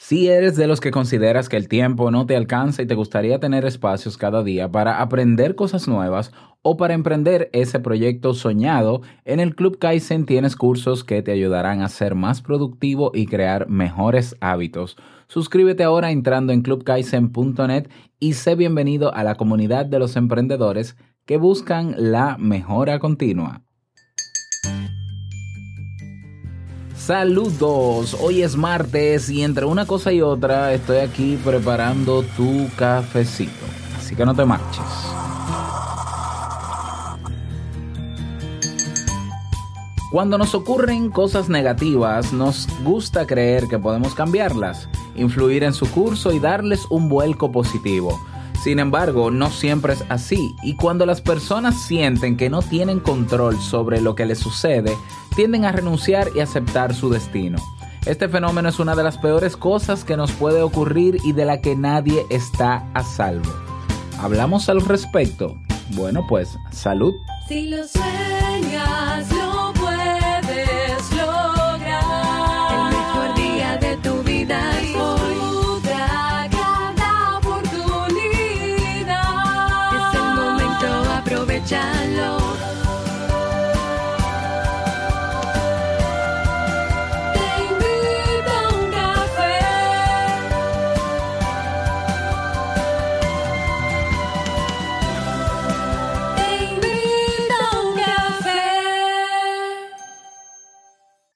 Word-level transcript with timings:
Si 0.00 0.28
eres 0.28 0.54
de 0.54 0.68
los 0.68 0.80
que 0.80 0.92
consideras 0.92 1.48
que 1.48 1.56
el 1.56 1.66
tiempo 1.66 2.12
no 2.12 2.24
te 2.24 2.36
alcanza 2.36 2.82
y 2.82 2.86
te 2.86 2.94
gustaría 2.94 3.40
tener 3.40 3.64
espacios 3.64 4.16
cada 4.16 4.44
día 4.44 4.70
para 4.70 5.02
aprender 5.02 5.56
cosas 5.56 5.88
nuevas 5.88 6.30
o 6.62 6.76
para 6.76 6.94
emprender 6.94 7.50
ese 7.52 7.80
proyecto 7.80 8.32
soñado, 8.32 9.02
en 9.24 9.40
el 9.40 9.56
Club 9.56 9.80
Kaizen 9.80 10.24
tienes 10.24 10.54
cursos 10.54 11.02
que 11.02 11.20
te 11.22 11.32
ayudarán 11.32 11.82
a 11.82 11.88
ser 11.88 12.14
más 12.14 12.42
productivo 12.42 13.10
y 13.12 13.26
crear 13.26 13.68
mejores 13.68 14.36
hábitos. 14.40 14.96
Suscríbete 15.26 15.82
ahora 15.82 16.12
entrando 16.12 16.52
en 16.52 16.62
clubkaizen.net 16.62 17.88
y 18.20 18.34
sé 18.34 18.54
bienvenido 18.54 19.12
a 19.12 19.24
la 19.24 19.34
comunidad 19.34 19.84
de 19.84 19.98
los 19.98 20.14
emprendedores 20.14 20.96
que 21.26 21.38
buscan 21.38 21.96
la 21.98 22.36
mejora 22.38 23.00
continua. 23.00 23.67
Saludos, 26.98 28.14
hoy 28.20 28.42
es 28.42 28.56
martes 28.56 29.30
y 29.30 29.42
entre 29.42 29.64
una 29.64 29.86
cosa 29.86 30.12
y 30.12 30.20
otra 30.20 30.74
estoy 30.74 30.98
aquí 30.98 31.38
preparando 31.42 32.22
tu 32.36 32.68
cafecito, 32.76 33.64
así 33.96 34.14
que 34.14 34.26
no 34.26 34.34
te 34.34 34.44
marches. 34.44 34.84
Cuando 40.10 40.36
nos 40.36 40.54
ocurren 40.54 41.10
cosas 41.10 41.48
negativas, 41.48 42.32
nos 42.32 42.68
gusta 42.82 43.26
creer 43.26 43.68
que 43.68 43.78
podemos 43.78 44.14
cambiarlas, 44.14 44.88
influir 45.14 45.64
en 45.64 45.72
su 45.72 45.90
curso 45.90 46.32
y 46.32 46.40
darles 46.40 46.84
un 46.90 47.08
vuelco 47.08 47.50
positivo. 47.52 48.18
Sin 48.62 48.80
embargo, 48.80 49.30
no 49.30 49.50
siempre 49.50 49.92
es 49.92 50.04
así 50.08 50.54
y 50.62 50.74
cuando 50.74 51.06
las 51.06 51.20
personas 51.20 51.80
sienten 51.80 52.36
que 52.36 52.50
no 52.50 52.60
tienen 52.60 52.98
control 52.98 53.58
sobre 53.60 54.00
lo 54.00 54.14
que 54.14 54.26
les 54.26 54.38
sucede, 54.38 54.96
tienden 55.36 55.64
a 55.64 55.72
renunciar 55.72 56.28
y 56.34 56.40
aceptar 56.40 56.94
su 56.94 57.08
destino. 57.08 57.58
Este 58.04 58.28
fenómeno 58.28 58.68
es 58.68 58.78
una 58.80 58.96
de 58.96 59.04
las 59.04 59.18
peores 59.18 59.56
cosas 59.56 60.02
que 60.02 60.16
nos 60.16 60.32
puede 60.32 60.62
ocurrir 60.62 61.18
y 61.24 61.32
de 61.32 61.44
la 61.44 61.60
que 61.60 61.76
nadie 61.76 62.26
está 62.30 62.88
a 62.94 63.04
salvo. 63.04 63.50
¿Hablamos 64.18 64.68
al 64.68 64.80
respecto? 64.80 65.56
Bueno, 65.90 66.26
pues 66.28 66.56
salud. 66.72 67.14
Si 67.46 67.68
lo 67.68 67.86
sueñas, 67.86 69.28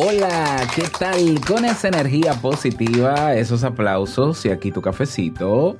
Hola, 0.00 0.64
¿qué 0.76 0.84
tal? 0.96 1.40
Con 1.44 1.64
esa 1.64 1.88
energía 1.88 2.34
positiva, 2.34 3.34
esos 3.34 3.64
aplausos 3.64 4.46
y 4.46 4.50
aquí 4.50 4.70
tu 4.70 4.80
cafecito. 4.80 5.76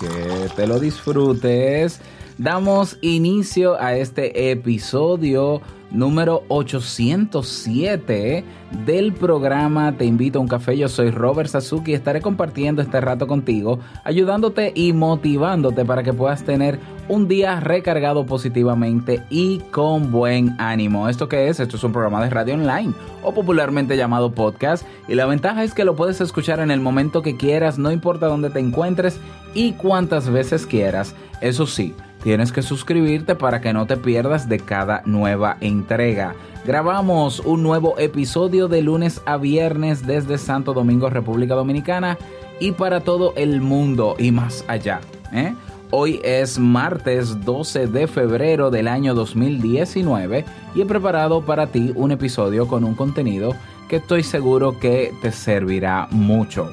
Que 0.00 0.48
te 0.56 0.66
lo 0.66 0.80
disfrutes. 0.80 2.00
Damos 2.38 2.96
inicio 3.02 3.78
a 3.78 3.96
este 3.96 4.50
episodio 4.50 5.60
número 5.90 6.42
807 6.48 8.44
del 8.84 9.12
programa 9.14 9.92
Te 9.96 10.04
invito 10.04 10.38
a 10.38 10.42
un 10.42 10.48
café. 10.48 10.76
Yo 10.76 10.88
soy 10.88 11.10
Robert 11.10 11.48
Sasuki 11.48 11.92
y 11.92 11.94
estaré 11.94 12.20
compartiendo 12.20 12.82
este 12.82 13.00
rato 13.00 13.26
contigo, 13.26 13.78
ayudándote 14.04 14.72
y 14.74 14.92
motivándote 14.92 15.84
para 15.84 16.02
que 16.02 16.12
puedas 16.12 16.44
tener 16.44 16.78
un 17.08 17.26
día 17.26 17.58
recargado 17.60 18.26
positivamente 18.26 19.22
y 19.30 19.60
con 19.70 20.12
buen 20.12 20.54
ánimo. 20.58 21.08
¿Esto 21.08 21.28
qué 21.28 21.48
es? 21.48 21.60
Esto 21.60 21.76
es 21.76 21.84
un 21.84 21.92
programa 21.92 22.22
de 22.22 22.30
radio 22.30 22.54
online 22.54 22.92
o 23.22 23.32
popularmente 23.32 23.96
llamado 23.96 24.32
podcast 24.32 24.86
y 25.08 25.14
la 25.14 25.26
ventaja 25.26 25.64
es 25.64 25.72
que 25.72 25.84
lo 25.84 25.96
puedes 25.96 26.20
escuchar 26.20 26.60
en 26.60 26.70
el 26.70 26.80
momento 26.80 27.22
que 27.22 27.36
quieras, 27.36 27.78
no 27.78 27.90
importa 27.90 28.26
dónde 28.26 28.50
te 28.50 28.60
encuentres 28.60 29.20
y 29.54 29.72
cuántas 29.72 30.28
veces 30.28 30.66
quieras. 30.66 31.14
Eso 31.40 31.66
sí, 31.66 31.94
tienes 32.22 32.52
que 32.52 32.62
suscribirte 32.62 33.34
para 33.34 33.60
que 33.60 33.72
no 33.72 33.86
te 33.86 33.96
pierdas 33.96 34.48
de 34.48 34.58
cada 34.58 35.02
nueva 35.04 35.56
entrega. 35.60 36.34
Grabamos 36.64 37.40
un 37.40 37.62
nuevo 37.62 37.98
episodio 37.98 38.68
de 38.68 38.82
lunes 38.82 39.22
a 39.24 39.36
viernes 39.36 40.06
desde 40.06 40.38
Santo 40.38 40.74
Domingo, 40.74 41.08
República 41.08 41.54
Dominicana 41.54 42.18
y 42.60 42.72
para 42.72 43.00
todo 43.00 43.32
el 43.36 43.60
mundo 43.60 44.16
y 44.18 44.32
más 44.32 44.64
allá. 44.68 45.00
¿eh? 45.32 45.54
Hoy 45.90 46.20
es 46.22 46.58
martes 46.58 47.44
12 47.44 47.86
de 47.86 48.06
febrero 48.06 48.70
del 48.70 48.88
año 48.88 49.14
2019 49.14 50.44
y 50.74 50.82
he 50.82 50.86
preparado 50.86 51.42
para 51.42 51.68
ti 51.68 51.92
un 51.94 52.10
episodio 52.10 52.68
con 52.68 52.84
un 52.84 52.94
contenido 52.94 53.54
que 53.88 53.96
estoy 53.96 54.22
seguro 54.22 54.78
que 54.78 55.14
te 55.22 55.32
servirá 55.32 56.06
mucho. 56.10 56.70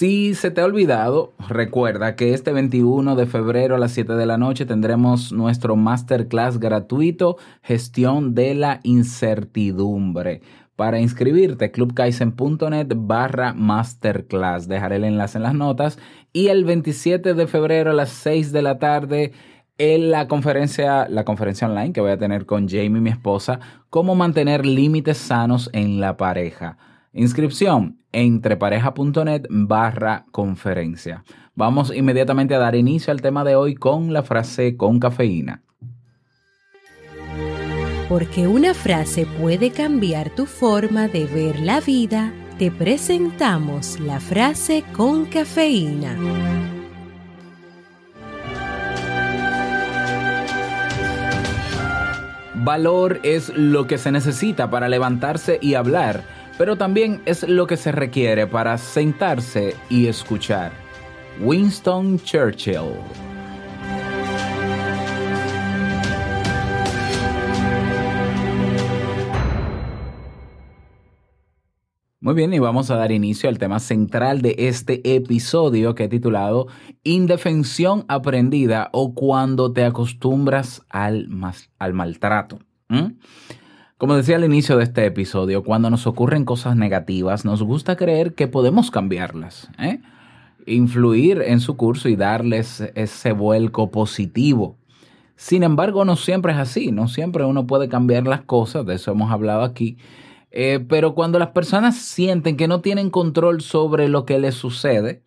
Si 0.00 0.32
se 0.32 0.50
te 0.50 0.62
ha 0.62 0.64
olvidado, 0.64 1.34
recuerda 1.46 2.16
que 2.16 2.32
este 2.32 2.54
21 2.54 3.16
de 3.16 3.26
febrero 3.26 3.74
a 3.74 3.78
las 3.78 3.92
7 3.92 4.14
de 4.14 4.24
la 4.24 4.38
noche 4.38 4.64
tendremos 4.64 5.30
nuestro 5.30 5.76
masterclass 5.76 6.58
gratuito 6.58 7.36
Gestión 7.62 8.34
de 8.34 8.54
la 8.54 8.80
Incertidumbre. 8.82 10.40
Para 10.74 11.00
inscribirte, 11.00 11.70
clubkaizen.net 11.70 12.86
barra 12.96 13.52
masterclass. 13.52 14.68
Dejaré 14.68 14.96
el 14.96 15.04
enlace 15.04 15.36
en 15.36 15.42
las 15.42 15.52
notas. 15.52 15.98
Y 16.32 16.46
el 16.46 16.64
27 16.64 17.34
de 17.34 17.46
febrero 17.46 17.90
a 17.90 17.94
las 17.94 18.08
6 18.08 18.52
de 18.52 18.62
la 18.62 18.78
tarde 18.78 19.32
la 19.76 20.28
conferencia, 20.28 21.10
la 21.10 21.26
conferencia 21.26 21.68
online 21.68 21.92
que 21.92 22.00
voy 22.00 22.12
a 22.12 22.18
tener 22.18 22.46
con 22.46 22.70
Jamie, 22.70 23.02
mi 23.02 23.10
esposa, 23.10 23.60
cómo 23.90 24.14
mantener 24.14 24.64
límites 24.64 25.18
sanos 25.18 25.68
en 25.74 26.00
la 26.00 26.16
pareja. 26.16 26.78
Inscripción 27.12 27.98
entrepareja.net 28.12 29.46
barra 29.50 30.26
conferencia. 30.30 31.24
Vamos 31.56 31.92
inmediatamente 31.92 32.54
a 32.54 32.58
dar 32.58 32.76
inicio 32.76 33.10
al 33.10 33.20
tema 33.20 33.42
de 33.42 33.56
hoy 33.56 33.74
con 33.74 34.12
la 34.12 34.22
frase 34.22 34.76
con 34.76 35.00
cafeína. 35.00 35.62
Porque 38.08 38.46
una 38.46 38.74
frase 38.74 39.26
puede 39.40 39.70
cambiar 39.72 40.30
tu 40.30 40.46
forma 40.46 41.08
de 41.08 41.26
ver 41.26 41.58
la 41.58 41.80
vida, 41.80 42.32
te 42.58 42.70
presentamos 42.70 43.98
la 43.98 44.20
frase 44.20 44.84
con 44.92 45.26
cafeína. 45.26 46.16
Valor 52.62 53.20
es 53.22 53.48
lo 53.56 53.86
que 53.86 53.96
se 53.96 54.12
necesita 54.12 54.70
para 54.70 54.88
levantarse 54.88 55.58
y 55.62 55.74
hablar, 55.74 56.24
pero 56.60 56.76
también 56.76 57.22
es 57.24 57.48
lo 57.48 57.66
que 57.66 57.78
se 57.78 57.90
requiere 57.90 58.46
para 58.46 58.76
sentarse 58.76 59.74
y 59.88 60.08
escuchar. 60.08 60.72
Winston 61.40 62.18
Churchill. 62.18 62.96
Muy 72.20 72.34
bien, 72.34 72.52
y 72.52 72.58
vamos 72.58 72.90
a 72.90 72.96
dar 72.96 73.10
inicio 73.10 73.48
al 73.48 73.56
tema 73.56 73.80
central 73.80 74.42
de 74.42 74.54
este 74.58 75.16
episodio 75.16 75.94
que 75.94 76.04
he 76.04 76.08
titulado 76.08 76.66
Indefensión 77.04 78.04
aprendida 78.08 78.90
o 78.92 79.14
cuando 79.14 79.72
te 79.72 79.86
acostumbras 79.86 80.82
al, 80.90 81.26
maltrato. 81.94 82.58
¿Mm? 82.90 83.12
Como 84.00 84.16
decía 84.16 84.36
al 84.36 84.46
inicio 84.46 84.78
de 84.78 84.84
este 84.84 85.04
episodio, 85.04 85.62
cuando 85.62 85.90
nos 85.90 86.06
ocurren 86.06 86.46
cosas 86.46 86.74
negativas, 86.74 87.44
nos 87.44 87.62
gusta 87.62 87.96
creer 87.96 88.34
que 88.34 88.48
podemos 88.48 88.90
cambiarlas, 88.90 89.68
¿eh? 89.78 90.00
influir 90.64 91.42
en 91.42 91.60
su 91.60 91.76
curso 91.76 92.08
y 92.08 92.16
darles 92.16 92.80
ese 92.94 93.32
vuelco 93.32 93.90
positivo. 93.90 94.78
Sin 95.36 95.62
embargo, 95.64 96.06
no 96.06 96.16
siempre 96.16 96.52
es 96.52 96.58
así, 96.58 96.92
no 96.92 97.08
siempre 97.08 97.44
uno 97.44 97.66
puede 97.66 97.90
cambiar 97.90 98.26
las 98.26 98.40
cosas, 98.40 98.86
de 98.86 98.94
eso 98.94 99.10
hemos 99.10 99.30
hablado 99.30 99.64
aquí. 99.64 99.98
Eh, 100.50 100.82
pero 100.88 101.14
cuando 101.14 101.38
las 101.38 101.50
personas 101.50 101.94
sienten 101.96 102.56
que 102.56 102.68
no 102.68 102.80
tienen 102.80 103.10
control 103.10 103.60
sobre 103.60 104.08
lo 104.08 104.24
que 104.24 104.38
les 104.38 104.54
sucede, 104.54 105.24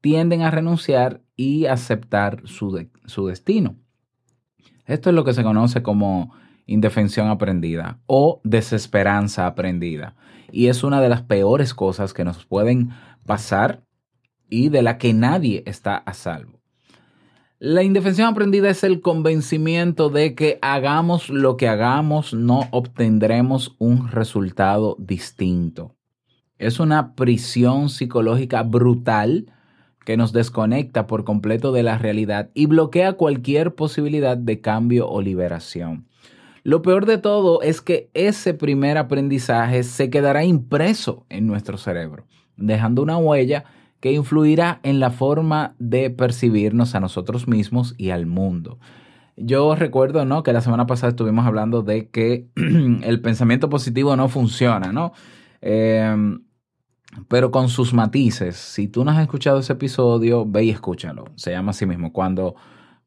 tienden 0.00 0.42
a 0.42 0.50
renunciar 0.50 1.22
y 1.36 1.66
aceptar 1.66 2.42
su, 2.46 2.88
su 3.04 3.28
destino. 3.28 3.76
Esto 4.84 5.10
es 5.10 5.14
lo 5.14 5.22
que 5.22 5.32
se 5.32 5.44
conoce 5.44 5.84
como 5.84 6.34
indefensión 6.66 7.28
aprendida 7.28 8.00
o 8.06 8.40
desesperanza 8.44 9.46
aprendida. 9.46 10.14
Y 10.52 10.66
es 10.66 10.84
una 10.84 11.00
de 11.00 11.08
las 11.08 11.22
peores 11.22 11.74
cosas 11.74 12.12
que 12.12 12.24
nos 12.24 12.44
pueden 12.44 12.90
pasar 13.24 13.82
y 14.48 14.68
de 14.68 14.82
la 14.82 14.98
que 14.98 15.12
nadie 15.14 15.62
está 15.66 15.96
a 15.96 16.12
salvo. 16.12 16.60
La 17.58 17.82
indefensión 17.82 18.28
aprendida 18.28 18.68
es 18.68 18.84
el 18.84 19.00
convencimiento 19.00 20.10
de 20.10 20.34
que 20.34 20.58
hagamos 20.60 21.30
lo 21.30 21.56
que 21.56 21.68
hagamos, 21.68 22.34
no 22.34 22.68
obtendremos 22.70 23.74
un 23.78 24.08
resultado 24.10 24.94
distinto. 24.98 25.96
Es 26.58 26.80
una 26.80 27.14
prisión 27.14 27.88
psicológica 27.88 28.62
brutal 28.62 29.52
que 30.04 30.16
nos 30.16 30.32
desconecta 30.32 31.06
por 31.06 31.24
completo 31.24 31.72
de 31.72 31.82
la 31.82 31.96
realidad 31.96 32.50
y 32.54 32.66
bloquea 32.66 33.14
cualquier 33.14 33.74
posibilidad 33.74 34.36
de 34.36 34.60
cambio 34.60 35.08
o 35.08 35.22
liberación. 35.22 36.06
Lo 36.66 36.82
peor 36.82 37.06
de 37.06 37.16
todo 37.16 37.62
es 37.62 37.80
que 37.80 38.10
ese 38.12 38.52
primer 38.52 38.98
aprendizaje 38.98 39.84
se 39.84 40.10
quedará 40.10 40.42
impreso 40.42 41.24
en 41.28 41.46
nuestro 41.46 41.78
cerebro, 41.78 42.26
dejando 42.56 43.02
una 43.04 43.16
huella 43.18 43.66
que 44.00 44.10
influirá 44.10 44.80
en 44.82 44.98
la 44.98 45.12
forma 45.12 45.76
de 45.78 46.10
percibirnos 46.10 46.96
a 46.96 47.00
nosotros 47.00 47.46
mismos 47.46 47.94
y 47.98 48.10
al 48.10 48.26
mundo. 48.26 48.80
Yo 49.36 49.76
recuerdo, 49.76 50.24
¿no? 50.24 50.42
Que 50.42 50.52
la 50.52 50.60
semana 50.60 50.88
pasada 50.88 51.10
estuvimos 51.10 51.46
hablando 51.46 51.82
de 51.82 52.08
que 52.08 52.48
el 52.56 53.20
pensamiento 53.20 53.68
positivo 53.68 54.16
no 54.16 54.28
funciona, 54.28 54.92
¿no? 54.92 55.12
Eh, 55.60 56.36
pero 57.28 57.52
con 57.52 57.68
sus 57.68 57.94
matices. 57.94 58.56
Si 58.56 58.88
tú 58.88 59.04
no 59.04 59.12
has 59.12 59.20
escuchado 59.20 59.60
ese 59.60 59.74
episodio, 59.74 60.44
ve 60.44 60.64
y 60.64 60.70
escúchalo. 60.70 61.26
Se 61.36 61.52
llama 61.52 61.70
así 61.70 61.86
mismo. 61.86 62.12
Cuando, 62.12 62.56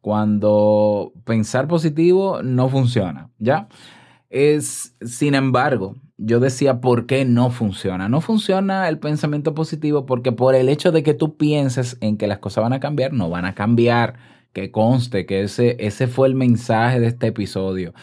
cuando 0.01 1.13
pensar 1.25 1.67
positivo 1.67 2.41
no 2.43 2.69
funciona, 2.69 3.29
¿ya? 3.37 3.67
Es, 4.29 4.95
sin 5.01 5.35
embargo, 5.35 5.95
yo 6.17 6.39
decía 6.39 6.81
por 6.81 7.05
qué 7.05 7.25
no 7.25 7.49
funciona. 7.49 8.09
No 8.09 8.21
funciona 8.21 8.87
el 8.89 8.99
pensamiento 8.99 9.55
positivo 9.55 10.05
porque 10.05 10.31
por 10.31 10.53
el 10.53 10.69
hecho 10.69 10.91
de 10.91 11.01
que 11.01 11.13
tú 11.13 11.37
pienses 11.37 11.97
en 12.01 12.17
que 12.17 12.27
las 12.27 12.39
cosas 12.39 12.63
van 12.63 12.73
a 12.73 12.79
cambiar, 12.79 13.13
no 13.13 13.29
van 13.29 13.45
a 13.45 13.55
cambiar. 13.55 14.15
Que 14.53 14.71
conste 14.71 15.25
que 15.25 15.43
ese, 15.43 15.77
ese 15.79 16.07
fue 16.07 16.27
el 16.27 16.35
mensaje 16.35 16.99
de 16.99 17.07
este 17.07 17.27
episodio. 17.27 17.93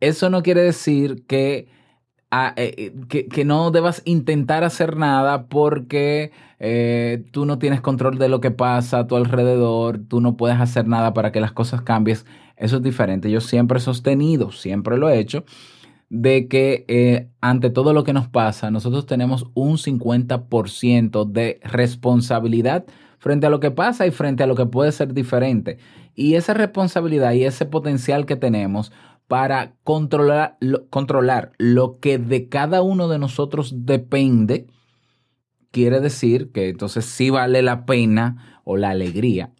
Eso 0.00 0.30
no 0.30 0.42
quiere 0.42 0.62
decir 0.62 1.24
que 1.26 1.68
a- 2.30 2.54
eh, 2.56 2.94
que, 3.08 3.44
no 3.44 3.70
debas 3.70 4.02
intentar 4.04 4.64
hacer 4.64 4.96
nada 4.96 5.46
porque 5.46 6.32
eh, 6.58 7.24
tú 7.30 7.46
no 7.46 7.58
tienes 7.58 7.80
control 7.80 8.18
de 8.18 8.28
lo 8.28 8.40
que 8.40 8.50
pasa 8.50 9.00
a 9.00 9.06
tu 9.06 9.16
alrededor, 9.16 9.98
tú 10.08 10.20
no 10.20 10.36
puedes 10.36 10.58
hacer 10.60 10.86
nada 10.88 11.14
para 11.14 11.32
que 11.32 11.40
las 11.40 11.52
cosas 11.52 11.82
cambien. 11.82 12.18
Eso 12.56 12.76
es 12.76 12.82
diferente. 12.82 13.30
Yo 13.30 13.40
siempre 13.40 13.78
he 13.78 13.80
sostenido, 13.80 14.50
siempre 14.50 14.96
lo 14.96 15.08
he 15.10 15.18
hecho, 15.18 15.44
de 16.08 16.48
que 16.48 16.84
eh, 16.88 17.28
ante 17.40 17.70
todo 17.70 17.92
lo 17.92 18.04
que 18.04 18.12
nos 18.12 18.28
pasa, 18.28 18.70
nosotros 18.70 19.06
tenemos 19.06 19.46
un 19.54 19.78
50% 19.78 21.24
de 21.24 21.60
responsabilidad 21.64 22.84
frente 23.18 23.46
a 23.46 23.50
lo 23.50 23.60
que 23.60 23.70
pasa 23.70 24.06
y 24.06 24.10
frente 24.10 24.42
a 24.42 24.46
lo 24.46 24.54
que 24.54 24.66
puede 24.66 24.92
ser 24.92 25.14
diferente. 25.14 25.78
Y 26.14 26.34
esa 26.34 26.54
responsabilidad 26.54 27.32
y 27.32 27.44
ese 27.44 27.66
potencial 27.66 28.24
que 28.24 28.36
tenemos 28.36 28.92
para 29.28 29.74
controlar 29.82 30.56
lo, 30.60 30.88
controlar 30.88 31.52
lo 31.58 31.98
que 31.98 32.18
de 32.18 32.48
cada 32.48 32.82
uno 32.82 33.08
de 33.08 33.18
nosotros 33.18 33.84
depende, 33.84 34.66
quiere 35.70 36.00
decir 36.00 36.52
que 36.52 36.68
entonces 36.68 37.04
sí 37.04 37.30
vale 37.30 37.62
la 37.62 37.84
pena 37.86 38.60
o 38.64 38.76
la 38.76 38.90
alegría 38.90 39.52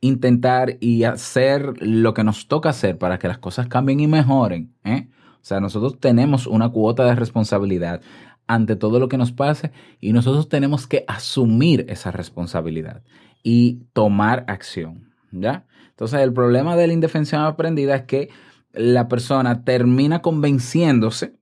intentar 0.00 0.76
y 0.80 1.04
hacer 1.04 1.74
lo 1.80 2.14
que 2.14 2.24
nos 2.24 2.48
toca 2.48 2.70
hacer 2.70 2.98
para 2.98 3.18
que 3.18 3.28
las 3.28 3.38
cosas 3.38 3.66
cambien 3.68 4.00
y 4.00 4.06
mejoren. 4.06 4.74
¿eh? 4.84 5.08
O 5.10 5.44
sea, 5.44 5.60
nosotros 5.60 5.98
tenemos 6.00 6.46
una 6.46 6.68
cuota 6.70 7.04
de 7.04 7.14
responsabilidad 7.14 8.00
ante 8.46 8.76
todo 8.76 9.00
lo 9.00 9.08
que 9.08 9.18
nos 9.18 9.32
pase 9.32 9.72
y 10.00 10.12
nosotros 10.12 10.48
tenemos 10.48 10.86
que 10.86 11.04
asumir 11.08 11.86
esa 11.88 12.10
responsabilidad 12.10 13.02
y 13.42 13.84
tomar 13.92 14.44
acción. 14.48 15.12
¿Ya? 15.32 15.66
Entonces, 15.90 16.20
el 16.20 16.32
problema 16.32 16.76
de 16.76 16.86
la 16.86 16.92
indefensión 16.92 17.42
aprendida 17.42 17.96
es 17.96 18.02
que 18.02 18.28
la 18.76 19.08
persona 19.08 19.64
termina 19.64 20.22
convenciéndose 20.22 21.34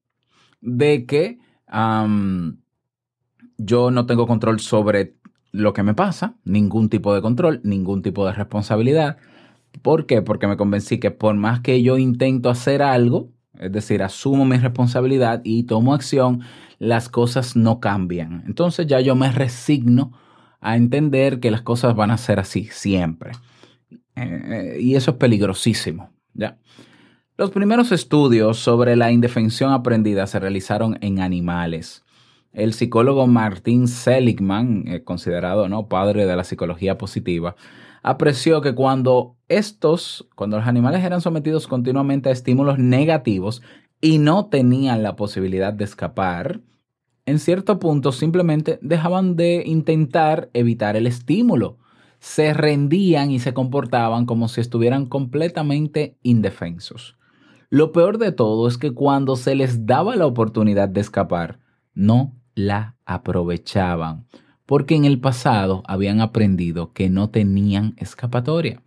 de 0.60 1.04
que 1.04 1.38
yo 3.58 3.90
no 3.90 4.06
tengo 4.06 4.26
control 4.26 4.60
sobre 4.60 5.16
lo 5.52 5.72
que 5.72 5.82
me 5.82 5.94
pasa, 5.94 6.36
ningún 6.44 6.88
tipo 6.88 7.14
de 7.14 7.22
control, 7.22 7.60
ningún 7.64 8.02
tipo 8.02 8.26
de 8.26 8.32
responsabilidad. 8.32 9.18
¿Por 9.82 10.06
qué? 10.06 10.22
Porque 10.22 10.46
me 10.46 10.56
convencí 10.56 10.98
que 10.98 11.10
por 11.10 11.34
más 11.34 11.60
que 11.60 11.82
yo 11.82 11.98
intento 11.98 12.50
hacer 12.50 12.82
algo, 12.82 13.30
es 13.58 13.70
decir, 13.70 14.02
asumo 14.02 14.44
mi 14.44 14.56
responsabilidad 14.56 15.40
y 15.44 15.64
tomo 15.64 15.94
acción, 15.94 16.42
las 16.78 17.08
cosas 17.08 17.56
no 17.56 17.80
cambian. 17.80 18.42
Entonces 18.46 18.86
ya 18.86 19.00
yo 19.00 19.14
me 19.14 19.30
resigno 19.30 20.12
a 20.60 20.76
entender 20.76 21.40
que 21.40 21.50
las 21.50 21.62
cosas 21.62 21.94
van 21.94 22.10
a 22.10 22.18
ser 22.18 22.40
así 22.40 22.64
siempre. 22.70 23.32
Eh, 24.16 24.76
eh, 24.76 24.76
y 24.80 24.94
eso 24.96 25.12
es 25.12 25.16
peligrosísimo, 25.18 26.10
¿ya? 26.32 26.58
Los 27.36 27.50
primeros 27.50 27.90
estudios 27.90 28.60
sobre 28.60 28.94
la 28.94 29.10
indefensión 29.10 29.72
aprendida 29.72 30.28
se 30.28 30.38
realizaron 30.38 30.98
en 31.00 31.18
animales. 31.18 32.04
El 32.52 32.72
psicólogo 32.74 33.26
Martin 33.26 33.88
Seligman, 33.88 34.84
eh, 34.86 35.02
considerado 35.02 35.68
¿no? 35.68 35.88
padre 35.88 36.26
de 36.26 36.36
la 36.36 36.44
psicología 36.44 36.96
positiva, 36.96 37.56
apreció 38.04 38.60
que 38.60 38.76
cuando 38.76 39.34
estos, 39.48 40.28
cuando 40.36 40.58
los 40.58 40.68
animales 40.68 41.02
eran 41.02 41.20
sometidos 41.20 41.66
continuamente 41.66 42.28
a 42.28 42.32
estímulos 42.32 42.78
negativos 42.78 43.62
y 44.00 44.18
no 44.18 44.46
tenían 44.46 45.02
la 45.02 45.16
posibilidad 45.16 45.72
de 45.72 45.86
escapar, 45.86 46.60
en 47.26 47.40
cierto 47.40 47.80
punto 47.80 48.12
simplemente 48.12 48.78
dejaban 48.80 49.34
de 49.34 49.64
intentar 49.66 50.50
evitar 50.52 50.94
el 50.94 51.08
estímulo. 51.08 51.78
Se 52.20 52.54
rendían 52.54 53.32
y 53.32 53.40
se 53.40 53.54
comportaban 53.54 54.24
como 54.24 54.46
si 54.46 54.60
estuvieran 54.60 55.06
completamente 55.06 56.16
indefensos. 56.22 57.16
Lo 57.70 57.92
peor 57.92 58.18
de 58.18 58.32
todo 58.32 58.68
es 58.68 58.78
que 58.78 58.92
cuando 58.92 59.36
se 59.36 59.54
les 59.54 59.86
daba 59.86 60.16
la 60.16 60.26
oportunidad 60.26 60.88
de 60.88 61.00
escapar, 61.00 61.58
no 61.94 62.34
la 62.54 62.96
aprovechaban, 63.04 64.26
porque 64.66 64.94
en 64.94 65.04
el 65.04 65.20
pasado 65.20 65.82
habían 65.86 66.20
aprendido 66.20 66.92
que 66.92 67.08
no 67.08 67.30
tenían 67.30 67.94
escapatoria. 67.96 68.80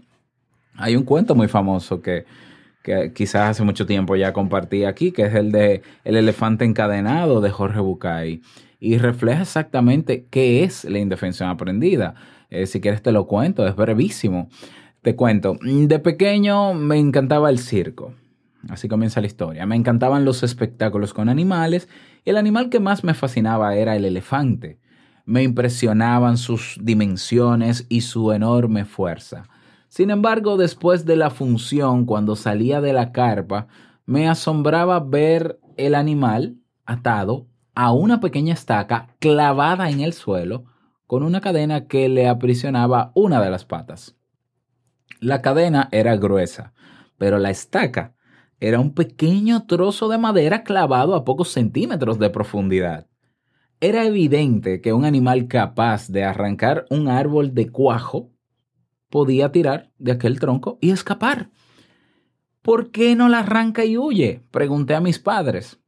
Hay 0.75 0.95
un 0.95 1.03
cuento 1.03 1.35
muy 1.35 1.47
famoso 1.47 2.01
que, 2.01 2.25
quizás 3.13 3.49
hace 3.49 3.63
mucho 3.63 3.85
tiempo 3.85 4.15
ya 4.15 4.31
compartí 4.31 4.85
aquí, 4.85 5.11
que 5.11 5.23
es 5.23 5.35
el 5.35 5.51
de 5.51 5.81
El 6.05 6.15
elefante 6.15 6.63
encadenado 6.63 7.41
de 7.41 7.49
Jorge 7.49 7.79
Bucay, 7.79 8.41
y 8.79 8.97
refleja 8.97 9.41
exactamente 9.41 10.27
qué 10.29 10.63
es 10.63 10.85
la 10.85 10.99
indefensión 10.99 11.49
aprendida. 11.49 12.15
Eh, 12.49 12.65
si 12.65 12.79
quieres 12.79 13.01
te 13.01 13.11
lo 13.11 13.27
cuento, 13.27 13.67
es 13.67 13.75
brevísimo. 13.75 14.49
Te 15.01 15.15
cuento, 15.15 15.57
de 15.61 15.99
pequeño 15.99 16.73
me 16.73 16.97
encantaba 16.97 17.49
el 17.49 17.59
circo. 17.59 18.13
Así 18.69 18.87
comienza 18.87 19.21
la 19.21 19.27
historia. 19.27 19.65
Me 19.65 19.75
encantaban 19.75 20.25
los 20.25 20.43
espectáculos 20.43 21.13
con 21.13 21.29
animales 21.29 21.87
el 22.27 22.35
animal 22.35 22.69
que 22.69 22.81
más 22.81 23.05
me 23.05 23.13
fascinaba 23.13 23.75
era 23.75 23.95
el 23.95 24.03
elefante. 24.03 24.81
Me 25.23 25.43
impresionaban 25.43 26.37
sus 26.37 26.77
dimensiones 26.81 27.85
y 27.87 28.01
su 28.01 28.33
enorme 28.33 28.83
fuerza. 28.83 29.47
Sin 29.87 30.09
embargo, 30.09 30.57
después 30.57 31.05
de 31.05 31.15
la 31.15 31.29
función, 31.29 32.05
cuando 32.05 32.35
salía 32.35 32.81
de 32.81 32.91
la 32.91 33.13
carpa, 33.13 33.67
me 34.05 34.27
asombraba 34.27 34.99
ver 34.99 35.57
el 35.77 35.95
animal 35.95 36.57
atado 36.85 37.47
a 37.75 37.93
una 37.93 38.19
pequeña 38.19 38.53
estaca 38.53 39.15
clavada 39.19 39.89
en 39.89 40.01
el 40.01 40.11
suelo 40.11 40.65
con 41.05 41.23
una 41.23 41.39
cadena 41.39 41.87
que 41.87 42.09
le 42.09 42.27
aprisionaba 42.27 43.13
una 43.15 43.39
de 43.39 43.49
las 43.49 43.63
patas. 43.63 44.17
La 45.21 45.41
cadena 45.41 45.87
era 45.93 46.17
gruesa, 46.17 46.73
pero 47.17 47.39
la 47.39 47.51
estaca 47.51 48.16
era 48.59 48.79
un 48.79 48.93
pequeño 48.93 49.65
trozo 49.67 50.09
de 50.09 50.17
madera 50.17 50.63
clavado 50.63 51.15
a 51.15 51.23
pocos 51.23 51.49
centímetros 51.49 52.17
de 52.17 52.29
profundidad. 52.29 53.07
Era 53.79 54.05
evidente 54.05 54.81
que 54.81 54.93
un 54.93 55.05
animal 55.05 55.47
capaz 55.47 56.07
de 56.09 56.23
arrancar 56.23 56.85
un 56.89 57.07
árbol 57.07 57.53
de 57.53 57.69
cuajo 57.69 58.31
podía 59.09 59.51
tirar 59.51 59.91
de 59.99 60.13
aquel 60.13 60.39
tronco 60.39 60.79
y 60.81 60.89
escapar. 60.89 61.51
¿Por 62.63 62.91
qué 62.91 63.15
no 63.15 63.29
la 63.29 63.39
arranca 63.39 63.85
y 63.85 63.97
huye? 63.97 64.43
Pregunté 64.51 64.95
a 64.95 65.01
mis 65.01 65.19
padres. 65.19 65.79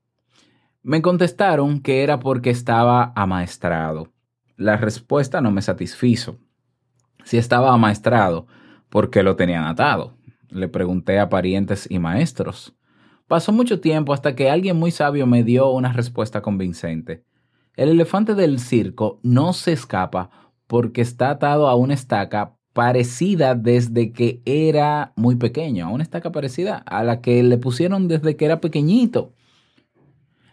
Me 0.84 1.02
contestaron 1.02 1.82
que 1.82 2.04
era 2.04 2.20
porque 2.20 2.52
estaba 2.52 3.12
amaestrado. 3.16 4.14
La 4.56 4.78
respuesta 4.78 5.42
no 5.42 5.52
me 5.52 5.62
satisfizo. 5.62 6.38
Si 7.26 7.38
estaba 7.38 7.74
amaestrado, 7.74 8.48
¿por 8.90 9.10
qué 9.10 9.24
lo 9.24 9.36
tenían 9.36 9.66
atado? 9.66 10.19
Le 10.50 10.68
pregunté 10.68 11.20
a 11.20 11.30
parientes 11.30 11.88
y 11.90 12.00
maestros. 12.00 12.76
Pasó 13.28 13.52
mucho 13.52 13.80
tiempo 13.80 14.14
hasta 14.14 14.36
que 14.36 14.50
alguien 14.50 14.78
muy 14.78 14.92
sabio 14.92 15.28
me 15.28 15.44
dio 15.44 15.70
una 15.70 15.94
respuesta 15.94 16.42
convincente. 16.42 17.24
El 17.76 17.90
elefante 17.90 18.36
del 18.36 18.60
circo 18.60 19.20
no 19.24 19.54
se 19.54 19.72
escapa 19.72 20.30
porque 20.68 21.02
está 21.02 21.30
atado 21.30 21.68
a 21.68 21.76
una 21.76 21.94
estaca 21.94 22.56
parecida 22.74 23.56
desde 23.56 24.12
que 24.12 24.42
era 24.46 25.14
muy 25.16 25.36
pequeño, 25.36 25.86
a 25.86 25.90
una 25.90 26.04
estaca 26.04 26.32
parecida 26.32 26.78
a 26.78 27.04
la 27.04 27.22
que 27.22 27.42
le 27.44 27.58
pusieron 27.58 28.08
desde 28.08 28.36
que 28.36 28.46
era 28.46 28.62
pequeñito. 28.62 29.34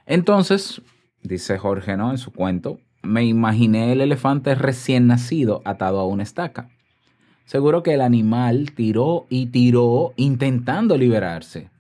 Entonces, 0.07 0.83
dice 1.23 1.59
Jorge, 1.59 1.97
¿no? 1.97 2.11
En 2.11 2.19
su 2.19 2.33
cuento, 2.33 2.79
me 3.03 3.25
imaginé 3.25 3.93
el 3.93 4.01
elefante 4.01 4.55
recién 4.55 5.07
nacido 5.07 5.63
atado 5.65 6.01
a 6.01 6.07
una 6.07 6.23
estaca. 6.23 6.69
Seguro 7.47 7.85
que 7.85 7.95
el 7.95 8.01
animal 8.01 8.73
tiró 8.73 9.27
y 9.31 9.47
tiró 9.47 10.13
intentando 10.17 10.99
liberarse. 10.99 11.71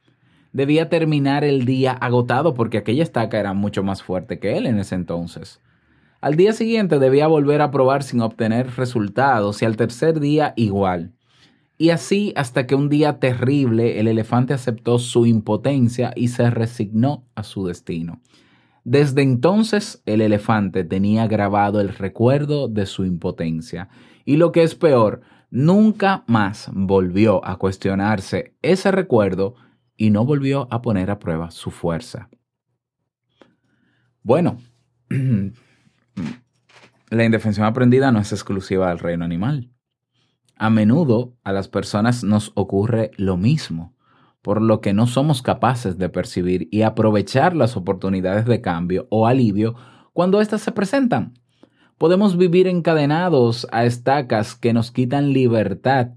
Debía 0.52 0.88
terminar 0.88 1.42
el 1.42 1.64
día 1.64 1.92
agotado 1.92 2.54
porque 2.54 2.78
aquella 2.78 3.02
estaca 3.02 3.38
era 3.38 3.52
mucho 3.52 3.82
más 3.82 4.02
fuerte 4.02 4.38
que 4.38 4.56
él 4.56 4.66
en 4.66 4.78
ese 4.78 4.94
entonces. 4.94 5.60
Al 6.20 6.36
día 6.36 6.52
siguiente 6.52 7.00
debía 7.00 7.26
volver 7.26 7.60
a 7.60 7.72
probar 7.72 8.04
sin 8.04 8.20
obtener 8.20 8.76
resultados 8.76 9.60
y 9.60 9.64
al 9.64 9.76
tercer 9.76 10.20
día 10.20 10.54
igual. 10.56 11.10
Y 11.78 11.90
así 11.90 12.32
hasta 12.36 12.66
que 12.66 12.76
un 12.76 12.88
día 12.88 13.18
terrible 13.18 13.98
el 13.98 14.06
elefante 14.06 14.54
aceptó 14.54 15.00
su 15.00 15.26
impotencia 15.26 16.12
y 16.14 16.28
se 16.28 16.48
resignó 16.48 17.24
a 17.34 17.42
su 17.42 17.66
destino. 17.66 18.20
Desde 18.84 19.22
entonces 19.22 20.00
el 20.06 20.20
elefante 20.20 20.84
tenía 20.84 21.26
grabado 21.26 21.80
el 21.80 21.88
recuerdo 21.88 22.68
de 22.68 22.86
su 22.86 23.04
impotencia 23.04 23.88
y 24.24 24.36
lo 24.36 24.52
que 24.52 24.62
es 24.62 24.74
peor, 24.74 25.22
nunca 25.50 26.24
más 26.26 26.70
volvió 26.72 27.44
a 27.44 27.56
cuestionarse 27.56 28.54
ese 28.62 28.90
recuerdo 28.90 29.54
y 29.96 30.10
no 30.10 30.24
volvió 30.24 30.68
a 30.70 30.82
poner 30.82 31.10
a 31.10 31.18
prueba 31.18 31.50
su 31.50 31.70
fuerza. 31.70 32.28
Bueno, 34.22 34.58
la 37.10 37.24
indefensión 37.24 37.66
aprendida 37.66 38.10
no 38.12 38.18
es 38.18 38.32
exclusiva 38.32 38.88
del 38.88 38.98
reino 38.98 39.24
animal. 39.24 39.70
A 40.56 40.70
menudo 40.70 41.36
a 41.44 41.52
las 41.52 41.68
personas 41.68 42.24
nos 42.24 42.50
ocurre 42.54 43.10
lo 43.16 43.36
mismo, 43.36 43.94
por 44.42 44.62
lo 44.62 44.80
que 44.80 44.94
no 44.94 45.06
somos 45.06 45.42
capaces 45.42 45.98
de 45.98 46.08
percibir 46.08 46.68
y 46.70 46.82
aprovechar 46.82 47.54
las 47.54 47.76
oportunidades 47.76 48.46
de 48.46 48.60
cambio 48.60 49.06
o 49.10 49.26
alivio 49.26 49.74
cuando 50.12 50.40
éstas 50.40 50.62
se 50.62 50.72
presentan. 50.72 51.34
Podemos 51.98 52.36
vivir 52.36 52.66
encadenados 52.66 53.66
a 53.72 53.86
estacas 53.86 54.54
que 54.54 54.74
nos 54.74 54.90
quitan 54.90 55.32
libertad, 55.32 56.10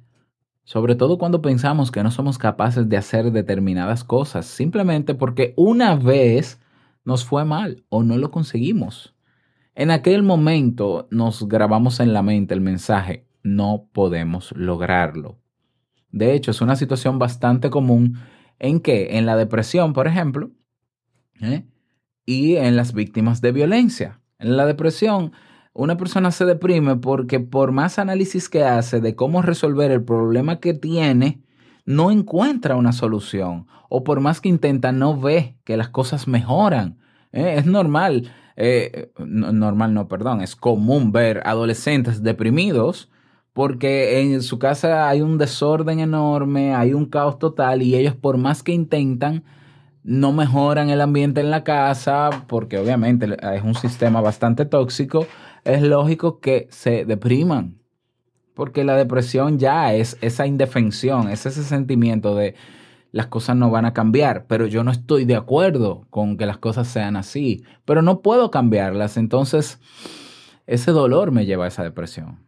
sobre 0.66 0.96
todo 0.96 1.18
cuando 1.18 1.42
pensamos 1.42 1.90
que 1.90 2.04
no 2.04 2.12
somos 2.12 2.38
capaces 2.38 2.90
de 2.90 2.98
hacer 2.98 3.32
determinadas 3.32 4.04
cosas, 4.04 4.46
simplemente 4.46 5.16
porque 5.16 5.54
una 5.56 5.96
vez 5.96 6.60
nos 7.06 7.24
fue 7.24 7.46
mal 7.46 7.86
o 7.88 8.04
no 8.04 8.18
lo 8.18 8.30
conseguimos. 8.30 9.16
En 9.74 9.90
aquel 9.90 10.22
momento 10.22 11.08
nos 11.12 11.48
grabamos 11.48 12.02
en 12.02 12.12
la 12.12 12.24
mente 12.24 12.54
el 12.54 12.62
mensaje, 12.62 13.26
no 13.42 13.88
podemos 13.94 14.52
lograrlo. 14.58 15.40
De 16.12 16.34
hecho, 16.34 16.52
es 16.52 16.60
una 16.60 16.76
situación 16.76 17.20
bastante 17.20 17.70
común 17.70 18.18
en 18.60 18.82
que 18.82 19.18
en 19.18 19.26
la 19.26 19.38
depresión, 19.38 19.94
por 19.94 20.08
ejemplo, 20.08 20.52
¿eh? 21.42 21.66
y 22.26 22.58
en 22.58 22.76
las 22.76 22.94
víctimas 22.94 23.40
de 23.40 23.54
violencia. 23.54 24.20
En 24.40 24.58
la 24.58 24.66
depresión, 24.66 25.32
una 25.82 25.98
persona 25.98 26.32
se 26.32 26.46
deprime 26.46 26.96
porque 26.96 27.40
por 27.40 27.72
más 27.72 28.00
análisis 28.00 28.50
que 28.50 28.64
hace 28.64 29.02
de 29.02 29.16
cómo 29.16 29.42
resolver 29.42 29.92
el 29.92 30.04
problema 30.04 30.60
que 30.60 30.74
tiene, 30.74 31.42
no 31.86 32.12
encuentra 32.12 32.76
una 32.76 32.92
solución. 32.92 33.68
O 33.90 34.04
por 34.04 34.20
más 34.20 34.42
que 34.42 34.50
intenta, 34.50 34.92
no 34.92 35.20
ve 35.20 35.58
que 35.64 35.78
las 35.78 35.90
cosas 35.90 36.28
mejoran. 36.28 37.00
¿eh? 37.32 37.56
Es 37.58 37.66
normal 37.66 38.32
eh, 38.62 39.14
normal 39.18 39.94
no, 39.94 40.10
perdón, 40.10 40.42
es 40.42 40.54
común 40.54 41.14
ver 41.14 41.42
adolescentes 41.46 42.24
deprimidos 42.24 43.10
porque 43.54 44.20
en 44.20 44.42
su 44.44 44.60
casa 44.60 45.08
hay 45.08 45.22
un 45.22 45.38
desorden 45.38 46.02
enorme, 46.02 46.76
hay 46.76 46.94
un 46.94 47.06
caos 47.06 47.40
total 47.40 47.82
y 47.82 47.96
ellos 47.96 48.16
por 48.16 48.38
más 48.38 48.62
que 48.62 48.74
intentan, 48.74 49.46
no 50.04 50.34
mejoran 50.34 50.90
el 50.90 51.00
ambiente 51.00 51.40
en 51.40 51.52
la 51.52 51.64
casa 51.64 52.30
porque 52.48 52.78
obviamente 52.78 53.38
es 53.56 53.64
un 53.64 53.76
sistema 53.76 54.20
bastante 54.20 54.66
tóxico, 54.66 55.26
es 55.64 55.82
lógico 55.82 56.40
que 56.40 56.68
se 56.72 57.06
depriman. 57.06 57.80
Porque 58.54 58.84
la 58.84 58.96
depresión 58.96 59.58
ya 59.58 59.94
es 59.94 60.18
esa 60.22 60.46
indefensión, 60.46 61.30
es 61.30 61.46
ese 61.46 61.64
sentimiento 61.64 62.36
de 62.36 62.56
las 63.12 63.28
cosas 63.28 63.56
no 63.56 63.72
van 63.72 63.86
a 63.86 63.94
cambiar, 63.94 64.46
pero 64.48 64.68
yo 64.68 64.84
no 64.84 64.92
estoy 64.92 65.26
de 65.26 65.36
acuerdo 65.36 66.06
con 66.10 66.38
que 66.38 66.46
las 66.46 66.58
cosas 66.58 66.88
sean 66.88 67.16
así, 67.16 67.64
pero 67.86 68.02
no 68.02 68.22
puedo 68.22 68.52
cambiarlas, 68.52 69.18
entonces 69.18 69.80
ese 70.68 70.92
dolor 70.92 71.32
me 71.32 71.46
lleva 71.46 71.66
a 71.66 71.70
esa 71.70 71.84
depresión. 71.84 72.40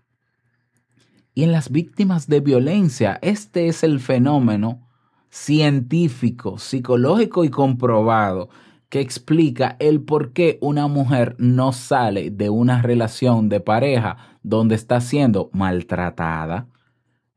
Y 1.33 1.43
en 1.43 1.51
las 1.51 1.71
víctimas 1.71 2.27
de 2.27 2.41
violencia, 2.41 3.17
este 3.21 3.67
es 3.67 3.83
el 3.83 3.99
fenómeno 3.99 4.87
científico, 5.29 6.57
psicológico 6.59 7.45
y 7.45 7.49
comprobado 7.49 8.49
que 8.91 8.99
explica 8.99 9.77
el 9.79 10.01
por 10.01 10.33
qué 10.33 10.57
una 10.59 10.87
mujer 10.87 11.37
no 11.39 11.71
sale 11.71 12.29
de 12.29 12.49
una 12.49 12.81
relación 12.81 13.47
de 13.47 13.61
pareja 13.61 14.17
donde 14.43 14.75
está 14.75 14.99
siendo 14.99 15.49
maltratada. 15.53 16.67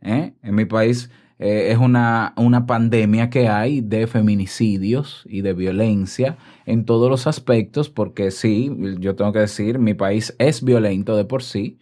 ¿Eh? 0.01 0.35
En 0.43 0.55
mi 0.57 0.65
país 0.65 1.13
eh, 1.39 1.69
es 1.71 1.79
una, 1.79 2.35
una 2.37 2.67
pandemia 2.67 3.31
que 3.31 3.47
hay 3.49 3.83
de 3.83 4.09
feminicidios 4.09 5.23
y 5.29 5.43
de 5.43 5.53
violencia 5.53 6.39
en 6.67 6.85
todos 6.85 7.09
los 7.09 7.29
aspectos, 7.29 7.89
porque 7.89 8.33
sí, 8.33 8.77
yo 8.99 9.15
tengo 9.15 9.33
que 9.33 9.39
decir, 9.39 9.79
mi 9.79 9.95
país 9.95 10.35
es 10.41 10.61
violento 10.65 11.17
de 11.17 11.25
por 11.25 11.45
sí. 11.45 11.79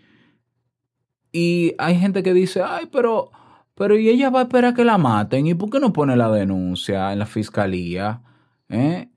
Y 1.33 1.75
hay 1.79 1.99
gente 1.99 2.23
que 2.23 2.35
dice, 2.35 2.61
ay, 2.63 2.91
pero, 2.93 3.31
pero 3.75 3.99
¿y 3.99 4.11
ella 4.11 4.29
va 4.29 4.41
a 4.41 4.43
esperar 4.43 4.75
que 4.75 4.85
la 4.85 4.99
maten? 4.99 5.47
¿Y 5.47 5.55
por 5.55 5.71
qué 5.71 5.81
no 5.81 5.95
pone 5.95 6.15
la 6.15 6.31
denuncia 6.31 7.11
en 7.11 7.21
la 7.21 7.27
fiscalía? 7.27 8.21
¿Eh? 8.69 9.09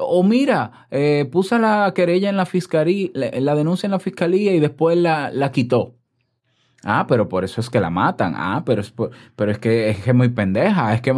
O 0.00 0.22
mira, 0.22 0.86
eh, 0.90 1.28
puso 1.30 1.58
la 1.58 1.92
querella 1.94 2.30
en 2.30 2.36
la 2.36 2.46
fiscalía, 2.46 3.10
la, 3.14 3.54
denuncia 3.54 3.86
en 3.86 3.90
la 3.90 3.98
fiscalía 3.98 4.54
y 4.54 4.60
después 4.60 4.96
la, 4.96 5.30
la 5.30 5.50
quitó. 5.50 5.96
Ah, 6.84 7.06
pero 7.08 7.28
por 7.28 7.44
eso 7.44 7.60
es 7.60 7.68
que 7.70 7.80
la 7.80 7.90
matan. 7.90 8.34
Ah, 8.36 8.62
pero 8.64 8.80
es, 8.80 8.94
pero 9.36 9.50
es 9.50 9.58
que 9.58 9.90
es 9.90 9.98
que 10.02 10.12
muy 10.12 10.28
pendeja. 10.28 10.94
Es 10.94 11.00
que, 11.00 11.14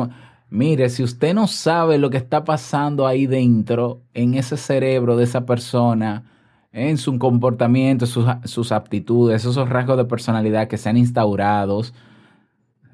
mire, 0.49 0.89
si 0.89 1.03
usted 1.03 1.35
no 1.35 1.47
sabe 1.47 1.99
lo 1.99 2.11
que 2.11 2.17
está 2.17 2.45
pasando 2.45 3.07
ahí 3.07 3.27
dentro, 3.27 4.03
en 4.15 4.35
ese 4.35 4.57
cerebro 4.57 5.17
de 5.17 5.25
esa 5.25 5.45
persona, 5.45 6.25
en 6.73 6.99
su 6.99 7.19
comportamiento, 7.19 8.07
sus, 8.07 8.27
sus 8.45 8.73
aptitudes, 8.73 9.45
esos 9.45 9.69
rasgos 9.69 9.97
de 9.97 10.05
personalidad 10.05 10.69
que 10.69 10.79
se 10.79 10.89
han 10.89 10.97
instaurado, 10.97 11.83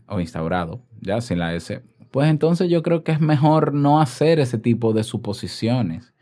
o 0.08 0.20
instaurado, 0.20 0.80
ya 1.00 1.20
sin 1.20 1.38
la 1.38 1.54
S, 1.54 1.82
pues 2.16 2.30
entonces 2.30 2.70
yo 2.70 2.82
creo 2.82 3.04
que 3.04 3.12
es 3.12 3.20
mejor 3.20 3.74
no 3.74 4.00
hacer 4.00 4.40
ese 4.40 4.56
tipo 4.56 4.94
de 4.94 5.04
suposiciones. 5.04 6.14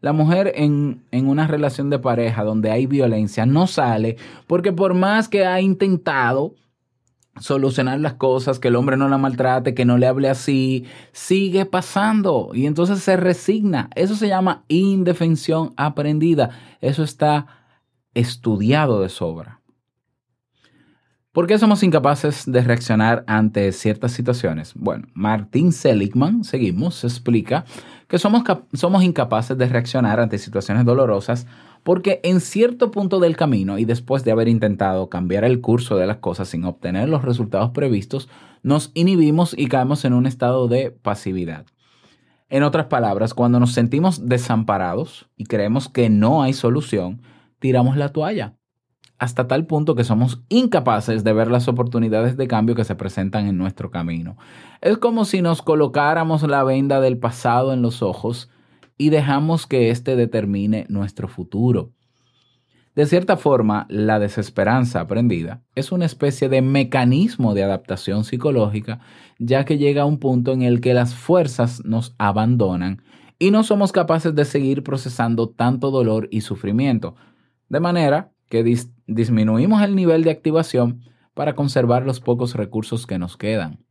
La 0.00 0.14
mujer 0.14 0.50
en, 0.54 1.04
en, 1.10 1.28
una 1.28 1.46
relación 1.46 1.90
de 1.90 1.98
pareja 1.98 2.42
donde 2.42 2.70
hay 2.70 2.86
violencia 2.86 3.44
no 3.44 3.66
sale 3.66 4.16
porque 4.46 4.72
por 4.72 4.94
más 4.94 5.28
que 5.28 5.44
ha 5.44 5.60
intentado 5.60 6.54
solucionar 7.38 8.00
las 8.00 8.14
cosas, 8.14 8.60
que 8.60 8.68
el 8.68 8.76
hombre 8.76 8.96
no 8.96 9.10
la 9.10 9.18
maltrate, 9.18 9.74
que 9.74 9.84
no 9.84 9.98
le 9.98 10.06
hable 10.06 10.30
así, 10.30 10.86
sigue 11.12 11.66
pasando 11.66 12.52
y 12.54 12.64
entonces 12.64 13.00
se 13.00 13.18
resigna. 13.18 13.90
Eso 13.94 14.14
se 14.14 14.28
llama 14.28 14.64
indefensión 14.68 15.74
aprendida. 15.76 16.48
Eso 16.80 17.02
está 17.02 17.46
estudiado 18.14 19.02
de 19.02 19.10
sobra. 19.10 19.60
¿Por 21.32 21.46
qué 21.46 21.56
somos 21.56 21.82
incapaces 21.82 22.44
de 22.44 22.60
reaccionar 22.60 23.24
ante 23.26 23.72
ciertas 23.72 24.12
situaciones? 24.12 24.74
Bueno, 24.74 25.08
Martin 25.14 25.72
Seligman, 25.72 26.44
seguimos, 26.44 27.04
explica 27.04 27.64
que 28.06 28.18
somos, 28.18 28.42
somos 28.74 29.02
incapaces 29.02 29.56
de 29.56 29.66
reaccionar 29.66 30.20
ante 30.20 30.36
situaciones 30.36 30.84
dolorosas 30.84 31.46
porque 31.84 32.20
en 32.22 32.42
cierto 32.42 32.90
punto 32.90 33.18
del 33.18 33.38
camino 33.38 33.78
y 33.78 33.86
después 33.86 34.24
de 34.24 34.32
haber 34.32 34.46
intentado 34.46 35.08
cambiar 35.08 35.44
el 35.44 35.62
curso 35.62 35.96
de 35.96 36.06
las 36.06 36.18
cosas 36.18 36.48
sin 36.48 36.66
obtener 36.66 37.08
los 37.08 37.22
resultados 37.22 37.70
previstos, 37.70 38.28
nos 38.62 38.90
inhibimos 38.92 39.54
y 39.56 39.68
caemos 39.68 40.04
en 40.04 40.12
un 40.12 40.26
estado 40.26 40.68
de 40.68 40.90
pasividad. 40.90 41.64
En 42.50 42.62
otras 42.62 42.88
palabras, 42.88 43.32
cuando 43.32 43.58
nos 43.58 43.72
sentimos 43.72 44.28
desamparados 44.28 45.30
y 45.38 45.44
creemos 45.44 45.88
que 45.88 46.10
no 46.10 46.42
hay 46.42 46.52
solución, 46.52 47.22
tiramos 47.58 47.96
la 47.96 48.10
toalla 48.10 48.52
hasta 49.22 49.46
tal 49.46 49.66
punto 49.66 49.94
que 49.94 50.02
somos 50.02 50.42
incapaces 50.48 51.22
de 51.22 51.32
ver 51.32 51.48
las 51.48 51.68
oportunidades 51.68 52.36
de 52.36 52.48
cambio 52.48 52.74
que 52.74 52.82
se 52.82 52.96
presentan 52.96 53.46
en 53.46 53.56
nuestro 53.56 53.92
camino. 53.92 54.36
Es 54.80 54.98
como 54.98 55.24
si 55.24 55.42
nos 55.42 55.62
colocáramos 55.62 56.42
la 56.42 56.64
venda 56.64 57.00
del 57.00 57.18
pasado 57.18 57.72
en 57.72 57.82
los 57.82 58.02
ojos 58.02 58.50
y 58.98 59.10
dejamos 59.10 59.68
que 59.68 59.90
éste 59.90 60.16
determine 60.16 60.86
nuestro 60.88 61.28
futuro. 61.28 61.92
De 62.96 63.06
cierta 63.06 63.36
forma, 63.36 63.86
la 63.88 64.18
desesperanza 64.18 64.98
aprendida 64.98 65.62
es 65.76 65.92
una 65.92 66.06
especie 66.06 66.48
de 66.48 66.60
mecanismo 66.60 67.54
de 67.54 67.62
adaptación 67.62 68.24
psicológica, 68.24 68.98
ya 69.38 69.64
que 69.64 69.78
llega 69.78 70.02
a 70.02 70.06
un 70.06 70.18
punto 70.18 70.50
en 70.50 70.62
el 70.62 70.80
que 70.80 70.94
las 70.94 71.14
fuerzas 71.14 71.84
nos 71.84 72.16
abandonan 72.18 73.04
y 73.38 73.52
no 73.52 73.62
somos 73.62 73.92
capaces 73.92 74.34
de 74.34 74.44
seguir 74.44 74.82
procesando 74.82 75.48
tanto 75.48 75.92
dolor 75.92 76.26
y 76.32 76.40
sufrimiento, 76.40 77.14
de 77.68 77.78
manera 77.78 78.32
que 78.52 78.62
disminuimos 79.14 79.82
el 79.82 79.94
nivel 79.94 80.24
de 80.24 80.30
activación 80.30 81.02
para 81.34 81.54
conservar 81.54 82.04
los 82.04 82.20
pocos 82.20 82.54
recursos 82.54 83.06
que 83.06 83.18
nos 83.18 83.36
quedan. 83.36 83.84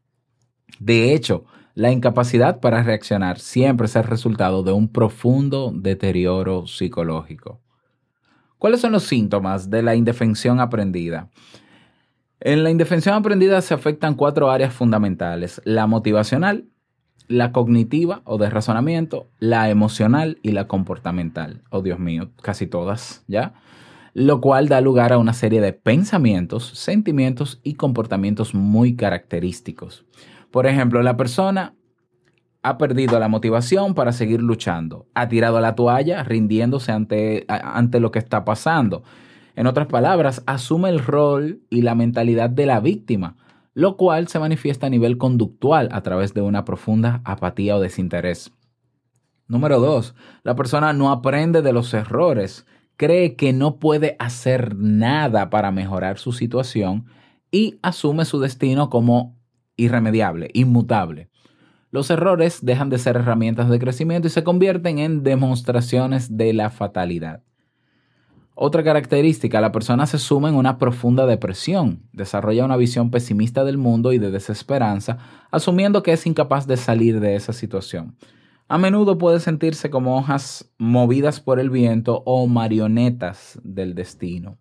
De 0.79 1.13
hecho, 1.13 1.45
la 1.73 1.91
incapacidad 1.91 2.59
para 2.59 2.83
reaccionar 2.83 3.39
siempre 3.39 3.85
es 3.85 3.95
el 3.95 4.03
resultado 4.03 4.63
de 4.63 4.71
un 4.71 4.89
profundo 4.91 5.71
deterioro 5.73 6.67
psicológico. 6.67 7.61
¿Cuáles 8.57 8.81
son 8.81 8.91
los 8.91 9.03
síntomas 9.03 9.69
de 9.69 9.81
la 9.81 9.95
indefensión 9.95 10.59
aprendida? 10.59 11.29
En 12.39 12.63
la 12.63 12.71
indefensión 12.71 13.15
aprendida 13.15 13.61
se 13.61 13.73
afectan 13.73 14.15
cuatro 14.15 14.51
áreas 14.51 14.73
fundamentales, 14.73 15.61
la 15.63 15.87
motivacional, 15.87 16.67
la 17.27 17.51
cognitiva 17.51 18.21
o 18.25 18.37
de 18.37 18.49
razonamiento, 18.49 19.29
la 19.39 19.69
emocional 19.69 20.39
y 20.43 20.51
la 20.51 20.67
comportamental. 20.67 21.63
Oh 21.69 21.81
Dios 21.81 21.99
mío, 21.99 22.31
casi 22.41 22.67
todas, 22.67 23.23
¿ya? 23.27 23.53
Lo 24.13 24.41
cual 24.41 24.67
da 24.67 24.81
lugar 24.81 25.13
a 25.13 25.17
una 25.17 25.33
serie 25.33 25.61
de 25.61 25.73
pensamientos, 25.73 26.65
sentimientos 26.75 27.61
y 27.63 27.75
comportamientos 27.75 28.53
muy 28.53 28.95
característicos. 28.95 30.05
Por 30.51 30.67
ejemplo, 30.67 31.01
la 31.01 31.15
persona 31.15 31.75
ha 32.63 32.77
perdido 32.77 33.19
la 33.19 33.27
motivación 33.27 33.95
para 33.95 34.11
seguir 34.11 34.41
luchando, 34.41 35.07
ha 35.13 35.27
tirado 35.29 35.59
la 35.61 35.75
toalla 35.75 36.23
rindiéndose 36.23 36.91
ante, 36.91 37.45
ante 37.47 37.99
lo 37.99 38.11
que 38.11 38.19
está 38.19 38.45
pasando. 38.45 39.03
En 39.55 39.67
otras 39.67 39.87
palabras, 39.87 40.43
asume 40.45 40.89
el 40.89 40.99
rol 40.99 41.61
y 41.69 41.81
la 41.81 41.95
mentalidad 41.95 42.49
de 42.49 42.65
la 42.65 42.79
víctima, 42.79 43.35
lo 43.73 43.97
cual 43.97 44.27
se 44.27 44.39
manifiesta 44.39 44.87
a 44.87 44.89
nivel 44.89 45.17
conductual 45.17 45.89
a 45.91 46.01
través 46.01 46.33
de 46.33 46.41
una 46.41 46.65
profunda 46.65 47.21
apatía 47.23 47.77
o 47.77 47.79
desinterés. 47.79 48.51
Número 49.47 49.79
dos, 49.79 50.15
la 50.43 50.55
persona 50.55 50.93
no 50.93 51.11
aprende 51.11 51.61
de 51.61 51.73
los 51.73 51.93
errores, 51.93 52.65
cree 53.01 53.35
que 53.35 53.51
no 53.51 53.79
puede 53.79 54.15
hacer 54.19 54.75
nada 54.75 55.49
para 55.49 55.71
mejorar 55.71 56.19
su 56.19 56.33
situación 56.33 57.07
y 57.49 57.79
asume 57.81 58.25
su 58.25 58.39
destino 58.39 58.91
como 58.91 59.39
irremediable, 59.75 60.51
inmutable. 60.53 61.31
Los 61.89 62.11
errores 62.11 62.63
dejan 62.63 62.91
de 62.91 62.99
ser 62.99 63.15
herramientas 63.15 63.71
de 63.71 63.79
crecimiento 63.79 64.27
y 64.27 64.29
se 64.29 64.43
convierten 64.43 64.99
en 64.99 65.23
demostraciones 65.23 66.37
de 66.37 66.53
la 66.53 66.69
fatalidad. 66.69 67.41
Otra 68.53 68.83
característica, 68.83 69.61
la 69.61 69.71
persona 69.71 70.05
se 70.05 70.19
suma 70.19 70.49
en 70.49 70.55
una 70.55 70.77
profunda 70.77 71.25
depresión, 71.25 72.03
desarrolla 72.13 72.65
una 72.65 72.77
visión 72.77 73.09
pesimista 73.09 73.63
del 73.63 73.79
mundo 73.79 74.13
y 74.13 74.19
de 74.19 74.29
desesperanza, 74.29 75.17
asumiendo 75.49 76.03
que 76.03 76.13
es 76.13 76.27
incapaz 76.27 76.67
de 76.67 76.77
salir 76.77 77.19
de 77.19 77.35
esa 77.35 77.51
situación. 77.51 78.15
A 78.71 78.77
menudo 78.77 79.17
puede 79.17 79.41
sentirse 79.41 79.89
como 79.89 80.17
hojas 80.17 80.71
movidas 80.77 81.41
por 81.41 81.59
el 81.59 81.69
viento 81.69 82.23
o 82.25 82.47
marionetas 82.47 83.59
del 83.65 83.95
destino. 83.95 84.59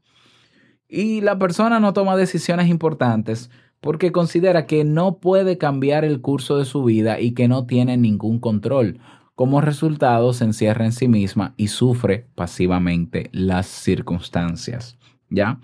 Y 0.89 1.21
la 1.21 1.39
persona 1.39 1.79
no 1.79 1.93
toma 1.93 2.17
decisiones 2.17 2.67
importantes 2.67 3.53
porque 3.81 4.11
considera 4.11 4.67
que 4.67 4.83
no 4.83 5.19
puede 5.19 5.59
cambiar 5.59 6.05
el 6.05 6.21
curso 6.23 6.59
de 6.59 6.65
su 6.65 6.83
vida 6.83 7.21
y 7.21 7.35
que 7.35 7.47
no 7.47 7.67
tiene 7.67 7.97
ningún 7.97 8.41
control. 8.41 8.99
Como 9.37 9.61
resultado, 9.61 10.33
se 10.33 10.43
encierra 10.43 10.87
en 10.87 10.93
sí 10.93 11.07
misma 11.07 11.55
y 11.57 11.69
sufre 11.69 12.27
pasivamente 12.35 13.31
las 13.31 13.67
circunstancias. 13.69 14.99
¿Ya? 15.29 15.61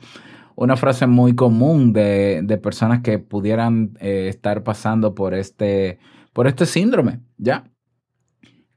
Una 0.54 0.76
frase 0.76 1.08
muy 1.08 1.34
común 1.34 1.92
de, 1.92 2.42
de 2.44 2.58
personas 2.58 3.00
que 3.00 3.18
pudieran 3.18 3.98
eh, 3.98 4.28
estar 4.28 4.62
pasando 4.62 5.16
por 5.16 5.34
este, 5.34 5.98
por 6.32 6.46
este 6.46 6.64
síndrome, 6.64 7.18
¿ya? 7.38 7.64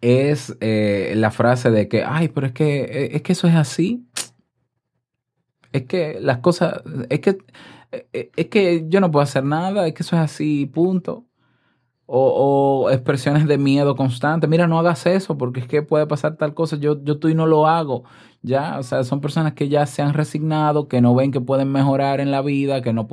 Es 0.02 0.56
eh, 0.62 1.14
la 1.16 1.32
frase 1.32 1.72
de 1.72 1.88
que, 1.90 2.04
ay, 2.04 2.30
pero 2.30 2.48
es 2.48 2.54
que, 2.54 2.82
eh, 2.84 3.10
es 3.16 3.22
que 3.22 3.34
eso 3.34 3.48
es 3.48 3.56
así. 3.56 4.08
Es 5.72 5.84
que 5.86 6.20
las 6.20 6.40
cosas, 6.40 6.82
es 7.10 7.20
que 7.20 7.38
eh, 7.92 8.32
es 8.36 8.48
que 8.48 8.86
yo 8.88 9.00
no 9.02 9.12
puedo 9.12 9.24
hacer 9.24 9.44
nada, 9.44 9.88
es 9.88 9.94
que 9.94 10.04
eso 10.04 10.16
es 10.16 10.22
así, 10.22 10.66
punto. 10.68 11.26
O, 12.06 12.86
o, 12.86 12.90
expresiones 12.92 13.48
de 13.48 13.58
miedo 13.60 13.96
constante. 13.96 14.48
Mira, 14.48 14.68
no 14.68 14.80
hagas 14.80 15.06
eso 15.06 15.38
porque 15.38 15.60
es 15.62 15.68
que 15.68 15.84
puede 15.84 16.08
pasar 16.08 16.38
tal 16.38 16.56
cosa. 16.56 16.78
Yo, 16.78 17.04
yo 17.04 17.20
tú 17.20 17.30
y 17.30 17.36
no 17.36 17.46
lo 17.46 17.68
hago. 17.68 18.04
Ya, 18.42 18.80
o 18.80 18.84
sea, 18.84 19.04
son 19.04 19.22
personas 19.22 19.54
que 19.54 19.70
ya 19.70 19.86
se 19.86 20.02
han 20.02 20.14
resignado, 20.14 20.88
que 20.88 21.02
no 21.02 21.14
ven 21.16 21.32
que 21.32 21.42
pueden 21.42 21.72
mejorar 21.72 22.20
en 22.20 22.32
la 22.32 22.42
vida, 22.42 22.82
que 22.82 22.94
no, 22.94 23.08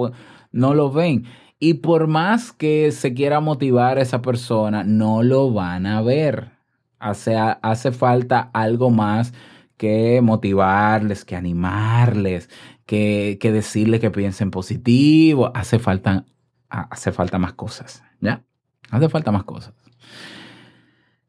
no 0.53 0.75
lo 0.75 0.90
ven. 0.92 1.27
Y 1.59 1.75
por 1.75 2.07
más 2.07 2.53
que 2.53 2.92
se 2.92 3.14
quiera 3.14 3.40
motivar 3.40 3.99
a 3.99 4.03
esa 4.03 4.22
persona, 4.22 4.85
no 4.85 5.22
lo 5.22 5.53
van 5.53 5.87
a 5.87 6.03
ver. 6.03 6.56
Hace, 6.98 7.37
hace 7.37 7.92
falta 7.92 8.50
algo 8.52 8.90
más 8.90 9.32
que 9.76 10.20
motivarles, 10.22 11.24
que 11.24 11.37
animarles, 11.37 12.48
que, 12.87 13.38
que 13.40 13.52
decirles 13.52 14.00
que 14.00 14.11
piensen 14.11 14.50
positivo. 14.50 15.52
Hace 15.54 15.78
falta, 15.78 16.24
hace 16.68 17.12
falta 17.12 17.38
más 17.38 17.52
cosas, 17.52 18.02
¿ya? 18.20 18.42
Hace 18.90 19.09
falta 19.09 19.32
más 19.32 19.44
cosas. 19.44 19.74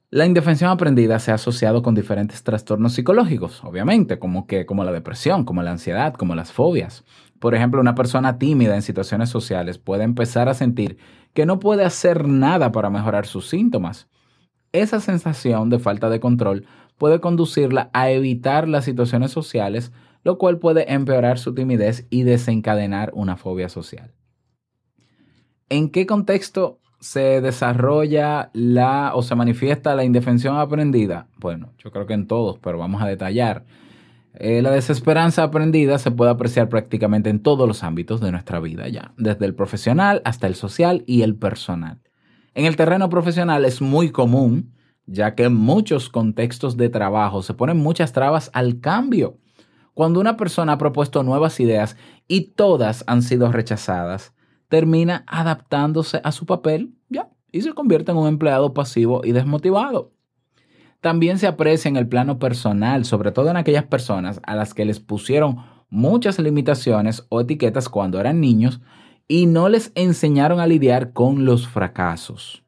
La 0.10 0.25
indefensión 0.25 0.69
aprendida 0.69 1.19
se 1.19 1.32
ha 1.32 1.36
asociado 1.36 1.84
con 1.84 1.93
diferentes 1.93 2.41
trastornos 2.41 2.93
psicológicos, 2.93 3.62
obviamente, 3.65 4.19
como, 4.19 4.47
que, 4.47 4.65
como 4.65 4.86
la 4.86 4.93
depresión, 4.93 5.43
como 5.43 5.63
la 5.63 5.71
ansiedad, 5.71 6.13
como 6.13 6.34
las 6.34 6.53
fobias. 6.53 7.03
Por 7.39 7.56
ejemplo, 7.56 7.82
una 7.82 7.93
persona 7.93 8.38
tímida 8.39 8.75
en 8.75 8.84
situaciones 8.84 9.30
sociales 9.30 9.77
puede 9.80 10.06
empezar 10.06 10.47
a 10.47 10.53
sentir 10.53 10.97
que 11.34 11.45
no 11.45 11.60
puede 11.60 11.84
hacer 11.84 12.25
nada 12.25 12.71
para 12.71 12.89
mejorar 12.89 13.25
sus 13.25 13.49
síntomas. 13.49 14.08
Esa 14.71 14.99
sensación 14.99 15.69
de 15.69 15.80
falta 15.80 16.10
de 16.10 16.19
control 16.19 16.65
puede 16.97 17.19
conducirla 17.19 17.89
a 17.93 18.10
evitar 18.10 18.67
las 18.67 18.86
situaciones 18.86 19.32
sociales, 19.32 19.91
lo 20.23 20.38
cual 20.38 20.60
puede 20.60 20.91
empeorar 20.91 21.39
su 21.39 21.53
timidez 21.53 22.06
y 22.10 22.23
desencadenar 22.23 23.12
una 23.13 23.38
fobia 23.38 23.69
social. 23.69 24.13
¿En 25.69 25.89
qué 25.89 26.06
contexto 26.06 26.80
se 26.99 27.41
desarrolla 27.41 28.49
la 28.53 29.12
o 29.13 29.21
se 29.21 29.36
manifiesta 29.36 29.95
la 29.95 30.03
indefensión 30.03 30.58
aprendida? 30.58 31.27
Bueno, 31.38 31.73
yo 31.77 31.91
creo 31.91 32.08
que 32.08 32.13
en 32.13 32.27
todos, 32.27 32.58
pero 32.60 32.77
vamos 32.77 33.01
a 33.01 33.08
detallar. 33.08 33.65
Eh, 34.34 34.62
la 34.62 34.71
desesperanza 34.71 35.43
aprendida 35.43 35.97
se 35.97 36.12
puede 36.12 36.32
apreciar 36.32 36.69
prácticamente 36.69 37.30
en 37.30 37.41
todos 37.41 37.67
los 37.67 37.84
ámbitos 37.84 38.21
de 38.21 38.32
nuestra 38.32 38.60
vida 38.60 38.88
ya, 38.88 39.13
desde 39.17 39.45
el 39.45 39.56
profesional 39.56 40.21
hasta 40.25 40.47
el 40.47 40.56
social 40.56 41.03
y 41.08 41.23
el 41.23 41.36
personal. 41.36 41.99
En 42.58 42.65
el 42.65 42.76
terreno 42.76 43.08
profesional 43.08 43.65
es 43.65 43.84
muy 43.84 44.10
común, 44.10 44.74
ya 45.06 45.36
que 45.36 45.43
en 45.43 45.54
muchos 45.54 46.10
contextos 46.10 46.76
de 46.76 46.89
trabajo 46.89 47.43
se 47.43 47.54
ponen 47.54 47.78
muchas 47.78 48.13
trabas 48.13 48.50
al 48.52 48.80
cambio. 48.80 49.38
Cuando 49.93 50.20
una 50.20 50.38
persona 50.38 50.74
ha 50.74 50.78
propuesto 50.80 51.22
nuevas 51.22 51.60
ideas 51.60 51.98
y 52.28 52.56
todas 52.56 53.04
han 53.06 53.22
sido 53.22 53.52
rechazadas, 53.52 54.34
termina 54.70 55.24
adaptándose 55.28 56.20
a 56.24 56.32
su 56.32 56.48
papel 56.48 56.96
ya, 57.10 57.30
y 57.52 57.62
se 57.62 57.74
convierte 57.74 58.10
en 58.10 58.17
un 58.17 58.28
empleado 58.28 58.74
pasivo 58.74 59.22
y 59.24 59.34
desmotivado. 59.34 60.13
También 61.00 61.38
se 61.38 61.46
aprecia 61.46 61.89
en 61.89 61.96
el 61.96 62.08
plano 62.08 62.39
personal, 62.39 63.06
sobre 63.06 63.32
todo 63.32 63.52
en 63.52 63.58
aquellas 63.58 63.86
personas 63.86 64.41
a 64.41 64.56
las 64.56 64.74
que 64.74 64.84
les 64.84 65.00
pusieron 65.00 65.58
muchas 65.91 66.39
limitaciones 66.39 67.24
o 67.30 67.39
etiquetas 67.39 67.88
cuando 67.88 68.20
eran 68.20 68.41
niños 68.41 68.82
y 69.28 69.46
no 69.46 69.70
les 69.70 69.92
enseñaron 69.96 70.60
a 70.60 70.68
lidiar 70.68 71.12
con 71.13 71.46
los 71.46 71.68
fracasos. 71.68 72.63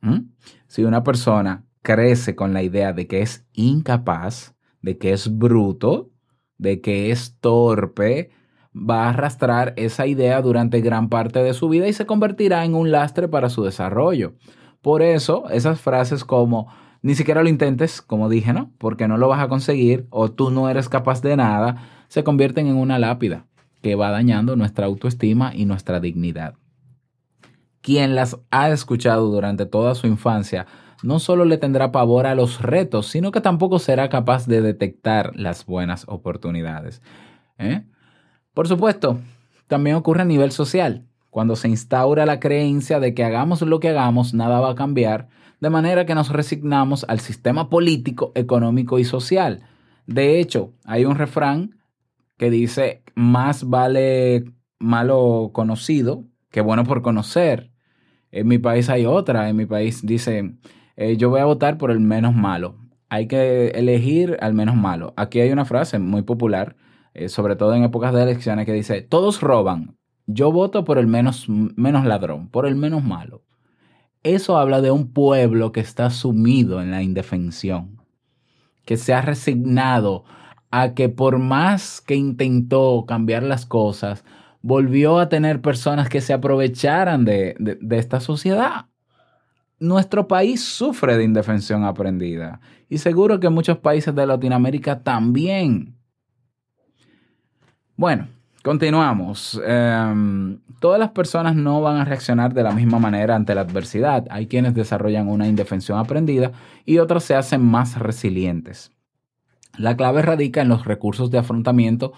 ¿Mm? 0.00 0.30
Si 0.66 0.84
una 0.84 1.04
persona 1.04 1.64
crece 1.82 2.34
con 2.34 2.52
la 2.54 2.62
idea 2.62 2.92
de 2.92 3.06
que 3.06 3.22
es 3.22 3.46
incapaz, 3.52 4.54
de 4.80 4.98
que 4.98 5.12
es 5.12 5.36
bruto, 5.36 6.10
de 6.58 6.80
que 6.80 7.10
es 7.10 7.36
torpe, 7.40 8.30
va 8.74 9.04
a 9.04 9.10
arrastrar 9.10 9.74
esa 9.76 10.06
idea 10.06 10.40
durante 10.40 10.80
gran 10.80 11.08
parte 11.08 11.42
de 11.42 11.54
su 11.54 11.68
vida 11.68 11.88
y 11.88 11.92
se 11.92 12.06
convertirá 12.06 12.64
en 12.64 12.74
un 12.74 12.90
lastre 12.90 13.28
para 13.28 13.50
su 13.50 13.62
desarrollo. 13.62 14.34
Por 14.80 15.02
eso, 15.02 15.48
esas 15.50 15.80
frases 15.80 16.24
como 16.24 16.68
ni 17.02 17.14
siquiera 17.16 17.42
lo 17.42 17.48
intentes, 17.48 18.00
como 18.00 18.28
dije, 18.28 18.52
¿no? 18.52 18.72
Porque 18.78 19.08
no 19.08 19.18
lo 19.18 19.28
vas 19.28 19.42
a 19.42 19.48
conseguir 19.48 20.06
o 20.10 20.30
tú 20.30 20.50
no 20.50 20.70
eres 20.70 20.88
capaz 20.88 21.20
de 21.20 21.36
nada, 21.36 21.88
se 22.08 22.24
convierten 22.24 22.68
en 22.68 22.76
una 22.76 22.98
lápida 22.98 23.46
que 23.82 23.94
va 23.94 24.10
dañando 24.10 24.56
nuestra 24.56 24.86
autoestima 24.86 25.52
y 25.54 25.66
nuestra 25.66 26.00
dignidad. 26.00 26.54
Quien 27.80 28.14
las 28.14 28.38
ha 28.50 28.70
escuchado 28.70 29.28
durante 29.28 29.66
toda 29.66 29.94
su 29.94 30.06
infancia 30.06 30.66
no 31.02 31.18
solo 31.18 31.44
le 31.44 31.58
tendrá 31.58 31.90
pavor 31.90 32.26
a 32.26 32.34
los 32.34 32.62
retos, 32.62 33.08
sino 33.08 33.32
que 33.32 33.40
tampoco 33.40 33.78
será 33.78 34.08
capaz 34.08 34.46
de 34.46 34.62
detectar 34.62 35.32
las 35.34 35.66
buenas 35.66 36.04
oportunidades. 36.06 37.02
¿eh? 37.58 37.84
Por 38.54 38.68
supuesto, 38.68 39.18
también 39.66 39.96
ocurre 39.96 40.22
a 40.22 40.26
nivel 40.26 40.52
social, 40.52 41.06
cuando 41.28 41.56
se 41.56 41.68
instaura 41.68 42.26
la 42.26 42.38
creencia 42.38 43.00
de 43.00 43.14
que 43.14 43.24
hagamos 43.24 43.62
lo 43.62 43.80
que 43.80 43.88
hagamos, 43.88 44.32
nada 44.32 44.60
va 44.60 44.70
a 44.70 44.74
cambiar, 44.76 45.28
de 45.60 45.70
manera 45.70 46.06
que 46.06 46.14
nos 46.14 46.28
resignamos 46.28 47.04
al 47.08 47.20
sistema 47.20 47.68
político, 47.70 48.32
económico 48.34 48.98
y 48.98 49.04
social. 49.04 49.62
De 50.06 50.40
hecho, 50.40 50.72
hay 50.84 51.04
un 51.04 51.16
refrán 51.16 51.76
que 52.38 52.50
dice, 52.50 53.02
más 53.14 53.64
vale 53.68 54.44
malo 54.78 55.50
conocido 55.52 56.24
que 56.50 56.60
bueno 56.60 56.84
por 56.84 57.02
conocer. 57.02 57.72
En 58.30 58.48
mi 58.48 58.58
país 58.58 58.88
hay 58.88 59.06
otra, 59.06 59.48
en 59.48 59.56
mi 59.56 59.66
país 59.66 60.04
dice, 60.04 60.56
eh, 60.96 61.16
yo 61.16 61.30
voy 61.30 61.40
a 61.40 61.44
votar 61.44 61.78
por 61.78 61.90
el 61.90 62.00
menos 62.00 62.34
malo. 62.34 62.76
Hay 63.08 63.26
que 63.26 63.68
elegir 63.68 64.38
al 64.40 64.54
menos 64.54 64.76
malo. 64.76 65.14
Aquí 65.16 65.40
hay 65.40 65.50
una 65.52 65.64
frase 65.64 65.98
muy 65.98 66.22
popular 66.22 66.76
eh, 67.14 67.28
sobre 67.28 67.56
todo 67.56 67.74
en 67.74 67.84
épocas 67.84 68.14
de 68.14 68.22
elecciones, 68.22 68.64
que 68.64 68.72
dice, 68.72 69.02
todos 69.02 69.40
roban, 69.40 69.96
yo 70.26 70.50
voto 70.50 70.84
por 70.84 70.98
el 70.98 71.06
menos, 71.06 71.46
menos 71.48 72.04
ladrón, 72.06 72.48
por 72.48 72.66
el 72.66 72.74
menos 72.74 73.04
malo. 73.04 73.42
Eso 74.22 74.56
habla 74.56 74.80
de 74.80 74.90
un 74.90 75.12
pueblo 75.12 75.72
que 75.72 75.80
está 75.80 76.08
sumido 76.10 76.80
en 76.80 76.90
la 76.90 77.02
indefensión, 77.02 78.00
que 78.86 78.96
se 78.96 79.12
ha 79.12 79.20
resignado 79.20 80.24
a 80.72 80.94
que 80.94 81.08
por 81.10 81.38
más 81.38 82.00
que 82.00 82.16
intentó 82.16 83.04
cambiar 83.06 83.42
las 83.44 83.66
cosas, 83.66 84.24
volvió 84.62 85.18
a 85.20 85.28
tener 85.28 85.60
personas 85.60 86.08
que 86.08 86.20
se 86.20 86.32
aprovecharan 86.32 87.24
de, 87.24 87.54
de- 87.60 87.98
esta 87.98 88.20
sociedad. 88.20 88.86
Nuestro 89.78 90.28
país 90.28 90.64
sufre 90.64 91.16
de 91.18 91.24
indefensión 91.24 91.84
aprendida 91.84 92.60
y 92.88 92.98
seguro 92.98 93.40
que 93.40 93.48
muchos 93.50 93.78
países 93.78 94.14
de 94.14 94.26
Latinoamérica 94.26 95.00
también. 95.02 95.96
Bueno, 97.96 98.28
continuamos. 98.62 99.60
Em, 99.66 100.60
todas 100.80 100.98
las 101.00 101.10
personas 101.10 101.54
no 101.56 101.80
van 101.80 101.96
a 101.98 102.04
reaccionar 102.04 102.54
de 102.54 102.62
la 102.62 102.72
misma 102.72 102.98
manera 102.98 103.34
ante 103.36 103.54
la 103.54 103.62
adversidad. 103.62 104.26
Hay 104.30 104.46
quienes 104.46 104.74
desarrollan 104.74 105.28
una 105.28 105.48
indefensión 105.48 105.98
aprendida 105.98 106.52
y 106.84 106.98
otros 106.98 107.24
se 107.24 107.34
hacen 107.34 107.62
más 107.62 107.98
resilientes. 107.98 108.90
La 109.78 109.96
clave 109.96 110.22
radica 110.22 110.62
en 110.62 110.68
los 110.68 110.84
recursos 110.84 111.30
de 111.30 111.38
afrontamiento 111.38 112.12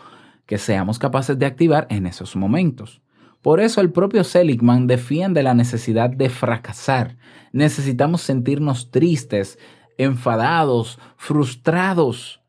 que 0.47 0.59
seamos 0.59 0.99
capaces 0.99 1.38
de 1.38 1.47
activar 1.47 1.87
en 1.90 2.07
esos 2.07 2.37
momentos. 2.37 3.01
Por 3.43 3.61
eso 3.61 3.81
el 3.81 3.93
propio 3.93 4.25
Seligman 4.25 4.87
defiende 4.87 5.43
la 5.43 5.55
necesidad 5.55 6.11
de 6.11 6.31
fracasar. 6.31 7.17
Necesitamos 7.53 8.23
sentirnos 8.23 8.90
tristes, 8.90 9.59
enfadados, 9.99 10.99
frustrados. 11.17 12.40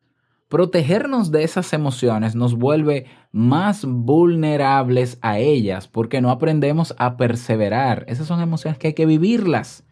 Protegernos 0.48 1.32
de 1.32 1.44
esas 1.44 1.74
emociones 1.74 2.34
nos 2.36 2.56
vuelve 2.56 3.08
más 3.32 3.84
vulnerables 3.86 5.18
a 5.22 5.38
ellas 5.38 5.88
porque 5.88 6.22
no 6.22 6.30
aprendemos 6.32 6.96
a 6.98 7.18
perseverar. 7.18 8.06
Esas 8.08 8.28
son 8.28 8.39
emociones 8.41 8.78
que 8.78 8.88
hay 8.88 8.94
que 8.94 9.06
vivirlas. 9.06 9.84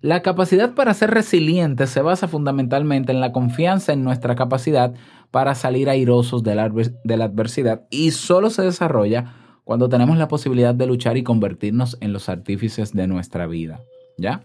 La 0.00 0.22
capacidad 0.22 0.74
para 0.74 0.94
ser 0.94 1.10
resiliente 1.10 1.86
se 1.86 2.00
basa 2.00 2.26
fundamentalmente 2.26 3.12
en 3.12 3.20
la 3.20 3.32
confianza 3.32 3.92
en 3.92 4.02
nuestra 4.02 4.34
capacidad 4.34 4.94
para 5.30 5.54
salir 5.54 5.90
airosos 5.90 6.42
de 6.42 6.54
la, 6.54 6.70
de 6.70 7.16
la 7.18 7.26
adversidad 7.26 7.82
y 7.90 8.12
solo 8.12 8.48
se 8.48 8.62
desarrolla 8.62 9.34
cuando 9.64 9.90
tenemos 9.90 10.16
la 10.16 10.26
posibilidad 10.26 10.74
de 10.74 10.86
luchar 10.86 11.18
y 11.18 11.22
convertirnos 11.22 11.98
en 12.00 12.14
los 12.14 12.30
artífices 12.30 12.94
de 12.94 13.06
nuestra 13.06 13.46
vida. 13.46 13.82
¿Ya? 14.16 14.42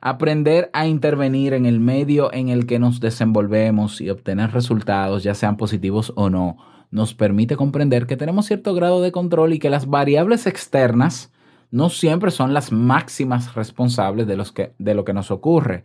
Aprender 0.00 0.70
a 0.72 0.86
intervenir 0.86 1.54
en 1.54 1.66
el 1.66 1.78
medio 1.78 2.32
en 2.32 2.48
el 2.48 2.66
que 2.66 2.80
nos 2.80 2.98
desenvolvemos 2.98 4.00
y 4.00 4.10
obtener 4.10 4.50
resultados, 4.50 5.22
ya 5.22 5.34
sean 5.34 5.56
positivos 5.56 6.12
o 6.16 6.30
no, 6.30 6.56
nos 6.90 7.14
permite 7.14 7.54
comprender 7.56 8.06
que 8.06 8.16
tenemos 8.16 8.46
cierto 8.46 8.74
grado 8.74 9.00
de 9.02 9.12
control 9.12 9.52
y 9.52 9.60
que 9.60 9.70
las 9.70 9.86
variables 9.86 10.46
externas 10.46 11.30
no 11.70 11.88
siempre 11.88 12.30
son 12.30 12.52
las 12.52 12.72
máximas 12.72 13.54
responsables 13.54 14.26
de, 14.26 14.36
los 14.36 14.52
que, 14.52 14.74
de 14.78 14.94
lo 14.94 15.04
que 15.04 15.12
nos 15.12 15.30
ocurre. 15.30 15.84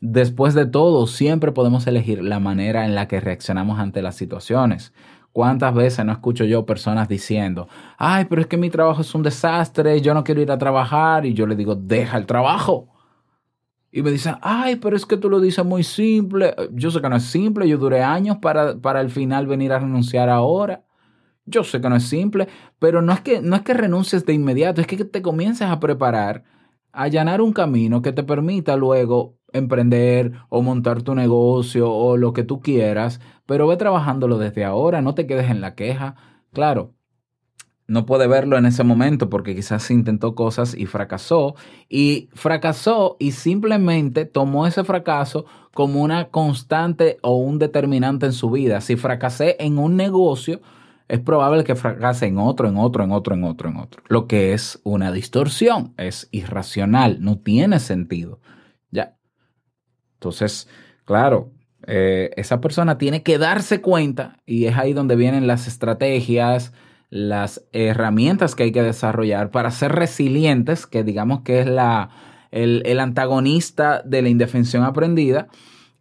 Después 0.00 0.54
de 0.54 0.66
todo, 0.66 1.06
siempre 1.06 1.52
podemos 1.52 1.86
elegir 1.86 2.22
la 2.22 2.40
manera 2.40 2.84
en 2.84 2.94
la 2.94 3.08
que 3.08 3.20
reaccionamos 3.20 3.78
ante 3.78 4.02
las 4.02 4.14
situaciones. 4.14 4.92
¿Cuántas 5.32 5.74
veces 5.74 6.04
no 6.04 6.12
escucho 6.12 6.44
yo 6.44 6.64
personas 6.64 7.08
diciendo, 7.08 7.68
ay, 7.98 8.24
pero 8.24 8.40
es 8.40 8.46
que 8.46 8.56
mi 8.56 8.70
trabajo 8.70 9.02
es 9.02 9.14
un 9.14 9.22
desastre, 9.22 10.00
yo 10.00 10.14
no 10.14 10.24
quiero 10.24 10.40
ir 10.40 10.50
a 10.50 10.56
trabajar? 10.56 11.26
Y 11.26 11.34
yo 11.34 11.46
le 11.46 11.56
digo, 11.56 11.74
deja 11.74 12.16
el 12.16 12.24
trabajo. 12.24 12.88
Y 13.92 14.02
me 14.02 14.10
dicen, 14.10 14.36
ay, 14.40 14.76
pero 14.76 14.96
es 14.96 15.04
que 15.04 15.18
tú 15.18 15.28
lo 15.28 15.40
dices 15.40 15.64
muy 15.64 15.82
simple. 15.82 16.54
Yo 16.72 16.90
sé 16.90 17.02
que 17.02 17.08
no 17.10 17.16
es 17.16 17.24
simple, 17.24 17.68
yo 17.68 17.76
duré 17.76 18.02
años 18.02 18.38
para, 18.38 18.78
para 18.78 19.00
al 19.00 19.10
final 19.10 19.46
venir 19.46 19.72
a 19.72 19.78
renunciar 19.78 20.30
ahora. 20.30 20.85
Yo 21.46 21.64
sé 21.64 21.80
que 21.80 21.88
no 21.88 21.96
es 21.96 22.08
simple, 22.08 22.48
pero 22.78 23.02
no 23.02 23.12
es 23.12 23.20
que, 23.20 23.40
no 23.40 23.56
es 23.56 23.62
que 23.62 23.74
renuncies 23.74 24.26
de 24.26 24.34
inmediato, 24.34 24.80
es 24.80 24.86
que 24.86 25.04
te 25.04 25.22
comiences 25.22 25.68
a 25.68 25.80
preparar, 25.80 26.44
a 26.92 27.04
allanar 27.04 27.40
un 27.40 27.52
camino 27.52 28.02
que 28.02 28.12
te 28.12 28.24
permita 28.24 28.76
luego 28.76 29.36
emprender 29.52 30.32
o 30.48 30.62
montar 30.62 31.02
tu 31.02 31.14
negocio 31.14 31.90
o 31.90 32.16
lo 32.16 32.32
que 32.32 32.42
tú 32.42 32.60
quieras, 32.60 33.20
pero 33.46 33.66
ve 33.68 33.76
trabajándolo 33.76 34.38
desde 34.38 34.64
ahora, 34.64 35.02
no 35.02 35.14
te 35.14 35.26
quedes 35.26 35.50
en 35.50 35.60
la 35.60 35.74
queja. 35.74 36.16
Claro, 36.52 36.94
no 37.88 38.04
puede 38.06 38.26
verlo 38.26 38.58
en 38.58 38.66
ese 38.66 38.82
momento 38.82 39.30
porque 39.30 39.54
quizás 39.54 39.90
intentó 39.90 40.34
cosas 40.34 40.74
y 40.74 40.86
fracasó 40.86 41.54
y 41.88 42.28
fracasó 42.34 43.16
y 43.20 43.32
simplemente 43.32 44.24
tomó 44.24 44.66
ese 44.66 44.82
fracaso 44.82 45.46
como 45.72 46.02
una 46.02 46.30
constante 46.30 47.18
o 47.22 47.36
un 47.36 47.60
determinante 47.60 48.26
en 48.26 48.32
su 48.32 48.50
vida. 48.50 48.80
Si 48.80 48.96
fracasé 48.96 49.56
en 49.60 49.78
un 49.78 49.94
negocio, 49.96 50.60
es 51.08 51.20
probable 51.20 51.64
que 51.64 51.74
fracase 51.74 52.26
en 52.26 52.38
otro, 52.38 52.68
en 52.68 52.76
otro, 52.76 53.04
en 53.04 53.12
otro, 53.12 53.34
en 53.34 53.44
otro, 53.44 53.68
en 53.68 53.76
otro. 53.76 54.02
Lo 54.08 54.26
que 54.26 54.52
es 54.52 54.80
una 54.82 55.12
distorsión, 55.12 55.94
es 55.96 56.28
irracional, 56.32 57.18
no 57.20 57.38
tiene 57.38 57.78
sentido. 57.78 58.40
Ya. 58.90 59.16
Entonces, 60.14 60.68
claro, 61.04 61.52
eh, 61.86 62.30
esa 62.36 62.60
persona 62.60 62.98
tiene 62.98 63.22
que 63.22 63.38
darse 63.38 63.80
cuenta 63.80 64.38
y 64.46 64.64
es 64.64 64.76
ahí 64.76 64.92
donde 64.92 65.14
vienen 65.14 65.46
las 65.46 65.68
estrategias, 65.68 66.72
las 67.08 67.64
herramientas 67.72 68.56
que 68.56 68.64
hay 68.64 68.72
que 68.72 68.82
desarrollar 68.82 69.50
para 69.50 69.70
ser 69.70 69.92
resilientes, 69.92 70.86
que 70.86 71.04
digamos 71.04 71.42
que 71.42 71.60
es 71.60 71.66
la, 71.66 72.10
el, 72.50 72.82
el 72.84 72.98
antagonista 72.98 74.02
de 74.04 74.22
la 74.22 74.28
indefensión 74.28 74.82
aprendida, 74.82 75.48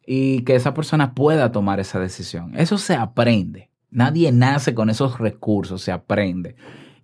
y 0.07 0.41
que 0.41 0.55
esa 0.55 0.73
persona 0.73 1.13
pueda 1.13 1.51
tomar 1.51 1.79
esa 1.79 1.99
decisión. 1.99 2.53
Eso 2.55 2.77
se 2.77 2.95
aprende. 2.95 3.71
Nadie 3.95 4.33
nace 4.33 4.75
con 4.75 4.89
esos 4.89 5.19
recursos, 5.19 5.81
se 5.81 5.93
aprende. 5.93 6.57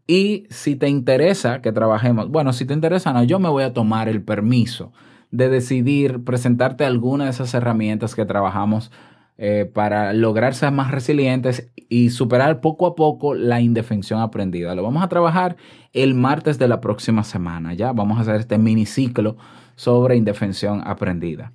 Y 0.07 0.45
si 0.49 0.75
te 0.75 0.89
interesa 0.89 1.61
que 1.61 1.71
trabajemos, 1.71 2.29
bueno, 2.29 2.51
si 2.51 2.65
te 2.65 2.73
interesa, 2.73 3.13
no, 3.13 3.23
yo 3.23 3.39
me 3.39 3.47
voy 3.47 3.63
a 3.63 3.71
tomar 3.71 4.09
el 4.09 4.21
permiso 4.21 4.91
de 5.31 5.47
decidir 5.47 6.25
presentarte 6.25 6.83
alguna 6.83 7.23
de 7.23 7.29
esas 7.29 7.53
herramientas 7.53 8.13
que 8.13 8.25
trabajamos 8.25 8.91
eh, 9.37 9.71
para 9.73 10.11
lograr 10.11 10.53
ser 10.53 10.73
más 10.73 10.91
resilientes 10.91 11.71
y 11.87 12.09
superar 12.09 12.59
poco 12.59 12.85
a 12.85 12.95
poco 12.95 13.35
la 13.35 13.61
indefensión 13.61 14.19
aprendida. 14.19 14.75
Lo 14.75 14.83
vamos 14.83 15.01
a 15.01 15.07
trabajar 15.07 15.55
el 15.93 16.13
martes 16.13 16.59
de 16.59 16.67
la 16.67 16.81
próxima 16.81 17.23
semana, 17.23 17.73
¿ya? 17.73 17.93
Vamos 17.93 18.17
a 18.17 18.21
hacer 18.23 18.35
este 18.35 18.57
miniciclo 18.57 19.37
sobre 19.75 20.17
indefensión 20.17 20.81
aprendida. 20.85 21.53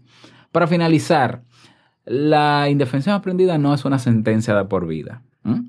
Para 0.51 0.67
finalizar, 0.67 1.43
la 2.07 2.71
indefensión 2.71 3.15
aprendida 3.15 3.59
no 3.59 3.75
es 3.75 3.85
una 3.85 3.99
sentencia 3.99 4.55
de 4.55 4.65
por 4.65 4.87
vida. 4.87 5.23
¿M? 5.47 5.65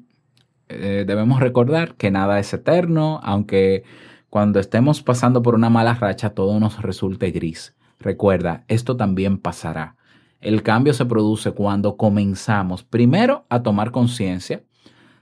Eh, 0.70 1.06
debemos 1.08 1.40
recordar 1.40 1.96
que 1.96 2.12
nada 2.12 2.40
es 2.40 2.54
eterno, 2.54 3.20
aunque 3.24 3.84
cuando 4.30 4.60
estemos 4.60 5.02
pasando 5.02 5.42
por 5.42 5.56
una 5.56 5.70
mala 5.70 5.94
racha 5.94 6.32
todo 6.32 6.60
nos 6.60 6.82
resulte 6.82 7.32
gris. 7.32 7.76
Recuerda, 8.00 8.66
esto 8.68 8.98
también 8.98 9.38
pasará. 9.38 9.96
El 10.40 10.62
cambio 10.62 10.94
se 10.94 11.06
produce 11.06 11.52
cuando 11.52 11.98
comenzamos, 11.98 12.84
primero, 12.84 13.46
a 13.50 13.63
tomar 13.63 13.92
conciencia, 13.92 14.63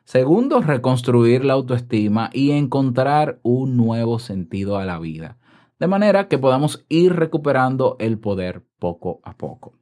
segundo, 0.04 0.60
reconstruir 0.62 1.46
la 1.46 1.54
autoestima 1.54 2.30
y 2.34 2.52
encontrar 2.52 3.39
un 3.44 3.78
nuevo 3.78 4.20
sentido 4.20 4.78
a 4.78 4.86
la 4.86 5.00
vida, 5.00 5.38
de 5.80 5.88
manera 5.88 6.28
que 6.28 6.38
podamos 6.38 6.86
ir 6.89 7.13
recuperando 7.13 7.96
el 8.00 8.20
poder 8.20 8.63
poco 8.80 9.22
a 9.24 9.38
poco. 9.38 9.74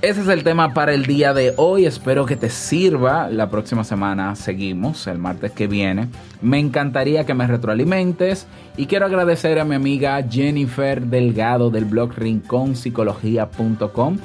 Ese 0.00 0.20
es 0.20 0.28
el 0.28 0.44
tema 0.44 0.74
para 0.74 0.94
el 0.94 1.06
día 1.06 1.34
de 1.34 1.54
hoy. 1.56 1.84
Espero 1.84 2.24
que 2.24 2.36
te 2.36 2.50
sirva. 2.50 3.28
La 3.28 3.50
próxima 3.50 3.82
semana 3.82 4.36
seguimos, 4.36 5.08
el 5.08 5.18
martes 5.18 5.50
que 5.50 5.66
viene. 5.66 6.06
Me 6.40 6.60
encantaría 6.60 7.26
que 7.26 7.34
me 7.34 7.48
retroalimentes 7.48 8.46
y 8.76 8.86
quiero 8.86 9.06
agradecer 9.06 9.58
a 9.58 9.64
mi 9.64 9.74
amiga 9.74 10.22
Jennifer 10.22 11.04
Delgado 11.04 11.70
del 11.70 11.84
blog 11.84 12.12
rinconpsicología.com 12.16 14.18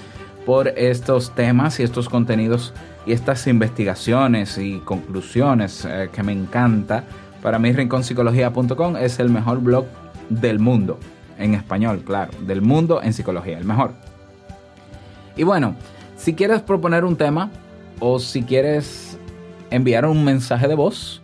por 0.45 0.67
estos 0.67 1.33
temas 1.33 1.79
y 1.79 1.83
estos 1.83 2.07
contenidos 2.07 2.71
y 3.07 3.13
estas 3.13 3.47
investigaciones 3.47 4.59
y 4.59 4.77
conclusiones 4.77 5.85
eh, 5.85 6.09
que 6.13 6.21
me 6.21 6.33
encanta. 6.33 7.03
Para 7.41 7.57
mí 7.57 7.71
rinconpsicología.com 7.71 8.95
es 8.97 9.17
el 9.17 9.31
mejor 9.31 9.59
blog 9.59 9.85
del 10.29 10.59
mundo, 10.59 10.99
en 11.39 11.55
español, 11.55 12.03
claro, 12.05 12.31
del 12.41 12.61
mundo 12.61 13.01
en 13.01 13.11
psicología, 13.11 13.57
el 13.57 13.65
mejor. 13.65 14.12
Y 15.35 15.43
bueno, 15.43 15.75
si 16.15 16.33
quieres 16.33 16.61
proponer 16.61 17.05
un 17.05 17.15
tema 17.15 17.51
o 17.99 18.17
si 18.19 18.41
quieres 18.43 19.17
enviar 19.69 20.05
un 20.05 20.23
mensaje 20.23 20.67
de 20.67 20.75
voz, 20.75 21.21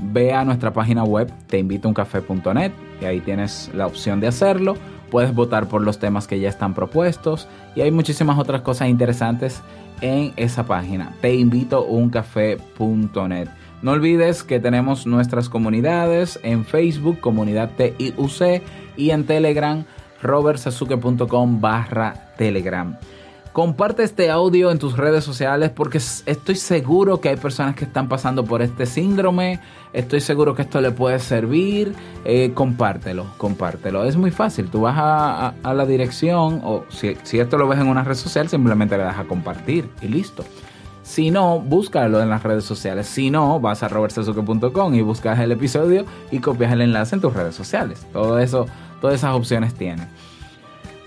ve 0.00 0.32
a 0.32 0.44
nuestra 0.44 0.72
página 0.72 1.04
web 1.04 1.30
teinvitouncafé.net 1.48 2.72
y 3.00 3.04
ahí 3.04 3.20
tienes 3.20 3.70
la 3.74 3.86
opción 3.86 4.20
de 4.20 4.28
hacerlo. 4.28 4.76
Puedes 5.10 5.34
votar 5.34 5.68
por 5.68 5.82
los 5.82 5.98
temas 5.98 6.26
que 6.26 6.40
ya 6.40 6.48
están 6.48 6.72
propuestos 6.74 7.46
y 7.74 7.82
hay 7.82 7.90
muchísimas 7.90 8.38
otras 8.38 8.62
cosas 8.62 8.88
interesantes 8.88 9.60
en 10.00 10.32
esa 10.36 10.64
página 10.64 11.14
teinvitouncafé.net. 11.20 13.48
No 13.82 13.92
olvides 13.92 14.42
que 14.44 14.60
tenemos 14.60 15.06
nuestras 15.06 15.48
comunidades 15.48 16.38
en 16.42 16.64
Facebook, 16.64 17.20
comunidad 17.20 17.70
TIUC 17.76 18.62
y 18.96 19.10
en 19.10 19.24
Telegram 19.24 19.84
robertsazuke.com 20.22 21.60
barra 21.60 22.14
Telegram. 22.38 22.96
Comparte 23.52 24.02
este 24.02 24.30
audio 24.30 24.70
en 24.70 24.78
tus 24.78 24.96
redes 24.96 25.24
sociales 25.24 25.70
porque 25.70 25.98
estoy 25.98 26.56
seguro 26.56 27.20
que 27.20 27.28
hay 27.28 27.36
personas 27.36 27.74
que 27.74 27.84
están 27.84 28.08
pasando 28.08 28.46
por 28.46 28.62
este 28.62 28.86
síndrome. 28.86 29.60
Estoy 29.92 30.22
seguro 30.22 30.54
que 30.54 30.62
esto 30.62 30.80
le 30.80 30.90
puede 30.90 31.18
servir. 31.18 31.94
Eh, 32.24 32.52
compártelo, 32.54 33.26
compártelo. 33.36 34.04
Es 34.04 34.16
muy 34.16 34.30
fácil. 34.30 34.70
Tú 34.70 34.80
vas 34.80 34.94
a, 34.96 35.54
la 35.70 35.84
dirección 35.84 36.62
o 36.64 36.84
si, 36.88 37.14
si 37.24 37.40
esto 37.40 37.58
lo 37.58 37.68
ves 37.68 37.78
en 37.78 37.88
una 37.88 38.02
red 38.02 38.14
social, 38.14 38.48
simplemente 38.48 38.96
le 38.96 39.04
das 39.04 39.18
a 39.18 39.24
compartir 39.24 39.90
y 40.00 40.08
listo. 40.08 40.44
Si 41.02 41.30
no, 41.30 41.60
búscalo 41.60 42.22
en 42.22 42.30
las 42.30 42.42
redes 42.42 42.64
sociales. 42.64 43.06
Si 43.06 43.30
no, 43.30 43.60
vas 43.60 43.82
a 43.82 43.88
robertsazuke.com 43.88 44.94
y 44.94 45.02
buscas 45.02 45.38
el 45.40 45.52
episodio 45.52 46.06
y 46.30 46.38
copias 46.38 46.72
el 46.72 46.80
enlace 46.80 47.16
en 47.16 47.20
tus 47.20 47.34
redes 47.34 47.54
sociales. 47.54 48.06
Todo 48.14 48.38
eso, 48.38 48.64
todas 49.02 49.16
esas 49.16 49.34
opciones 49.34 49.74
tienen. 49.74 50.08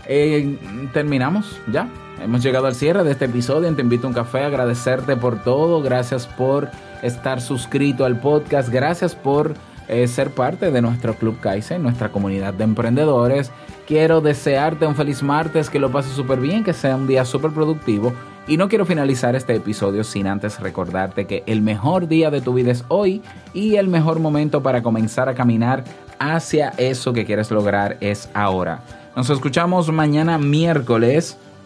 Eh, 0.08 0.90
terminamos 0.94 1.60
ya. 1.72 1.90
Hemos 2.22 2.42
llegado 2.42 2.68
al 2.68 2.76
cierre 2.76 3.04
de 3.04 3.12
este 3.12 3.26
episodio. 3.26 3.74
Te 3.76 3.82
invito 3.82 4.08
a 4.08 4.10
un 4.10 4.14
café. 4.14 4.44
Agradecerte 4.44 5.16
por 5.18 5.44
todo. 5.44 5.82
Gracias 5.82 6.28
por 6.28 6.70
estar 7.02 7.42
suscrito 7.42 8.06
al 8.06 8.20
podcast. 8.20 8.70
Gracias 8.70 9.16
por 9.16 9.54
eh, 9.88 10.08
ser 10.08 10.32
parte 10.32 10.72
de 10.72 10.82
nuestro 10.82 11.14
Club 11.16 11.40
Kaizen, 11.40 11.84
nuestra 11.84 12.10
comunidad 12.10 12.54
de 12.54 12.64
emprendedores. 12.64 13.52
Quiero 13.86 14.22
desearte 14.22 14.88
un 14.88 14.96
feliz 14.96 15.22
martes, 15.22 15.70
que 15.70 15.80
lo 15.80 15.92
pases 15.92 16.14
súper 16.14 16.40
bien, 16.40 16.64
que 16.64 16.74
sea 16.74 16.96
un 16.96 17.06
día 17.06 17.26
súper 17.26 17.52
productivo. 17.52 18.14
Y 18.48 18.58
no 18.58 18.70
quiero 18.70 18.86
finalizar 18.86 19.36
este 19.36 19.56
episodio 19.56 20.04
sin 20.04 20.28
antes 20.28 20.60
recordarte 20.60 21.26
que 21.26 21.44
el 21.48 21.62
mejor 21.62 22.08
día 22.08 22.30
de 22.30 22.42
tu 22.42 22.54
vida 22.54 22.72
es 22.72 22.86
hoy 22.88 23.22
y 23.54 23.76
el 23.76 23.88
mejor 23.88 24.20
momento 24.20 24.62
para 24.64 24.84
comenzar 24.84 25.30
a 25.30 25.34
caminar 25.34 25.84
hacia 26.20 26.70
eso 26.78 27.12
que 27.12 27.26
quieres 27.26 27.52
lograr 27.52 27.98
es 28.02 28.30
ahora. 28.34 28.82
Nos 29.16 29.30
escuchamos 29.30 29.92
mañana 29.92 30.38
miércoles 30.38 31.38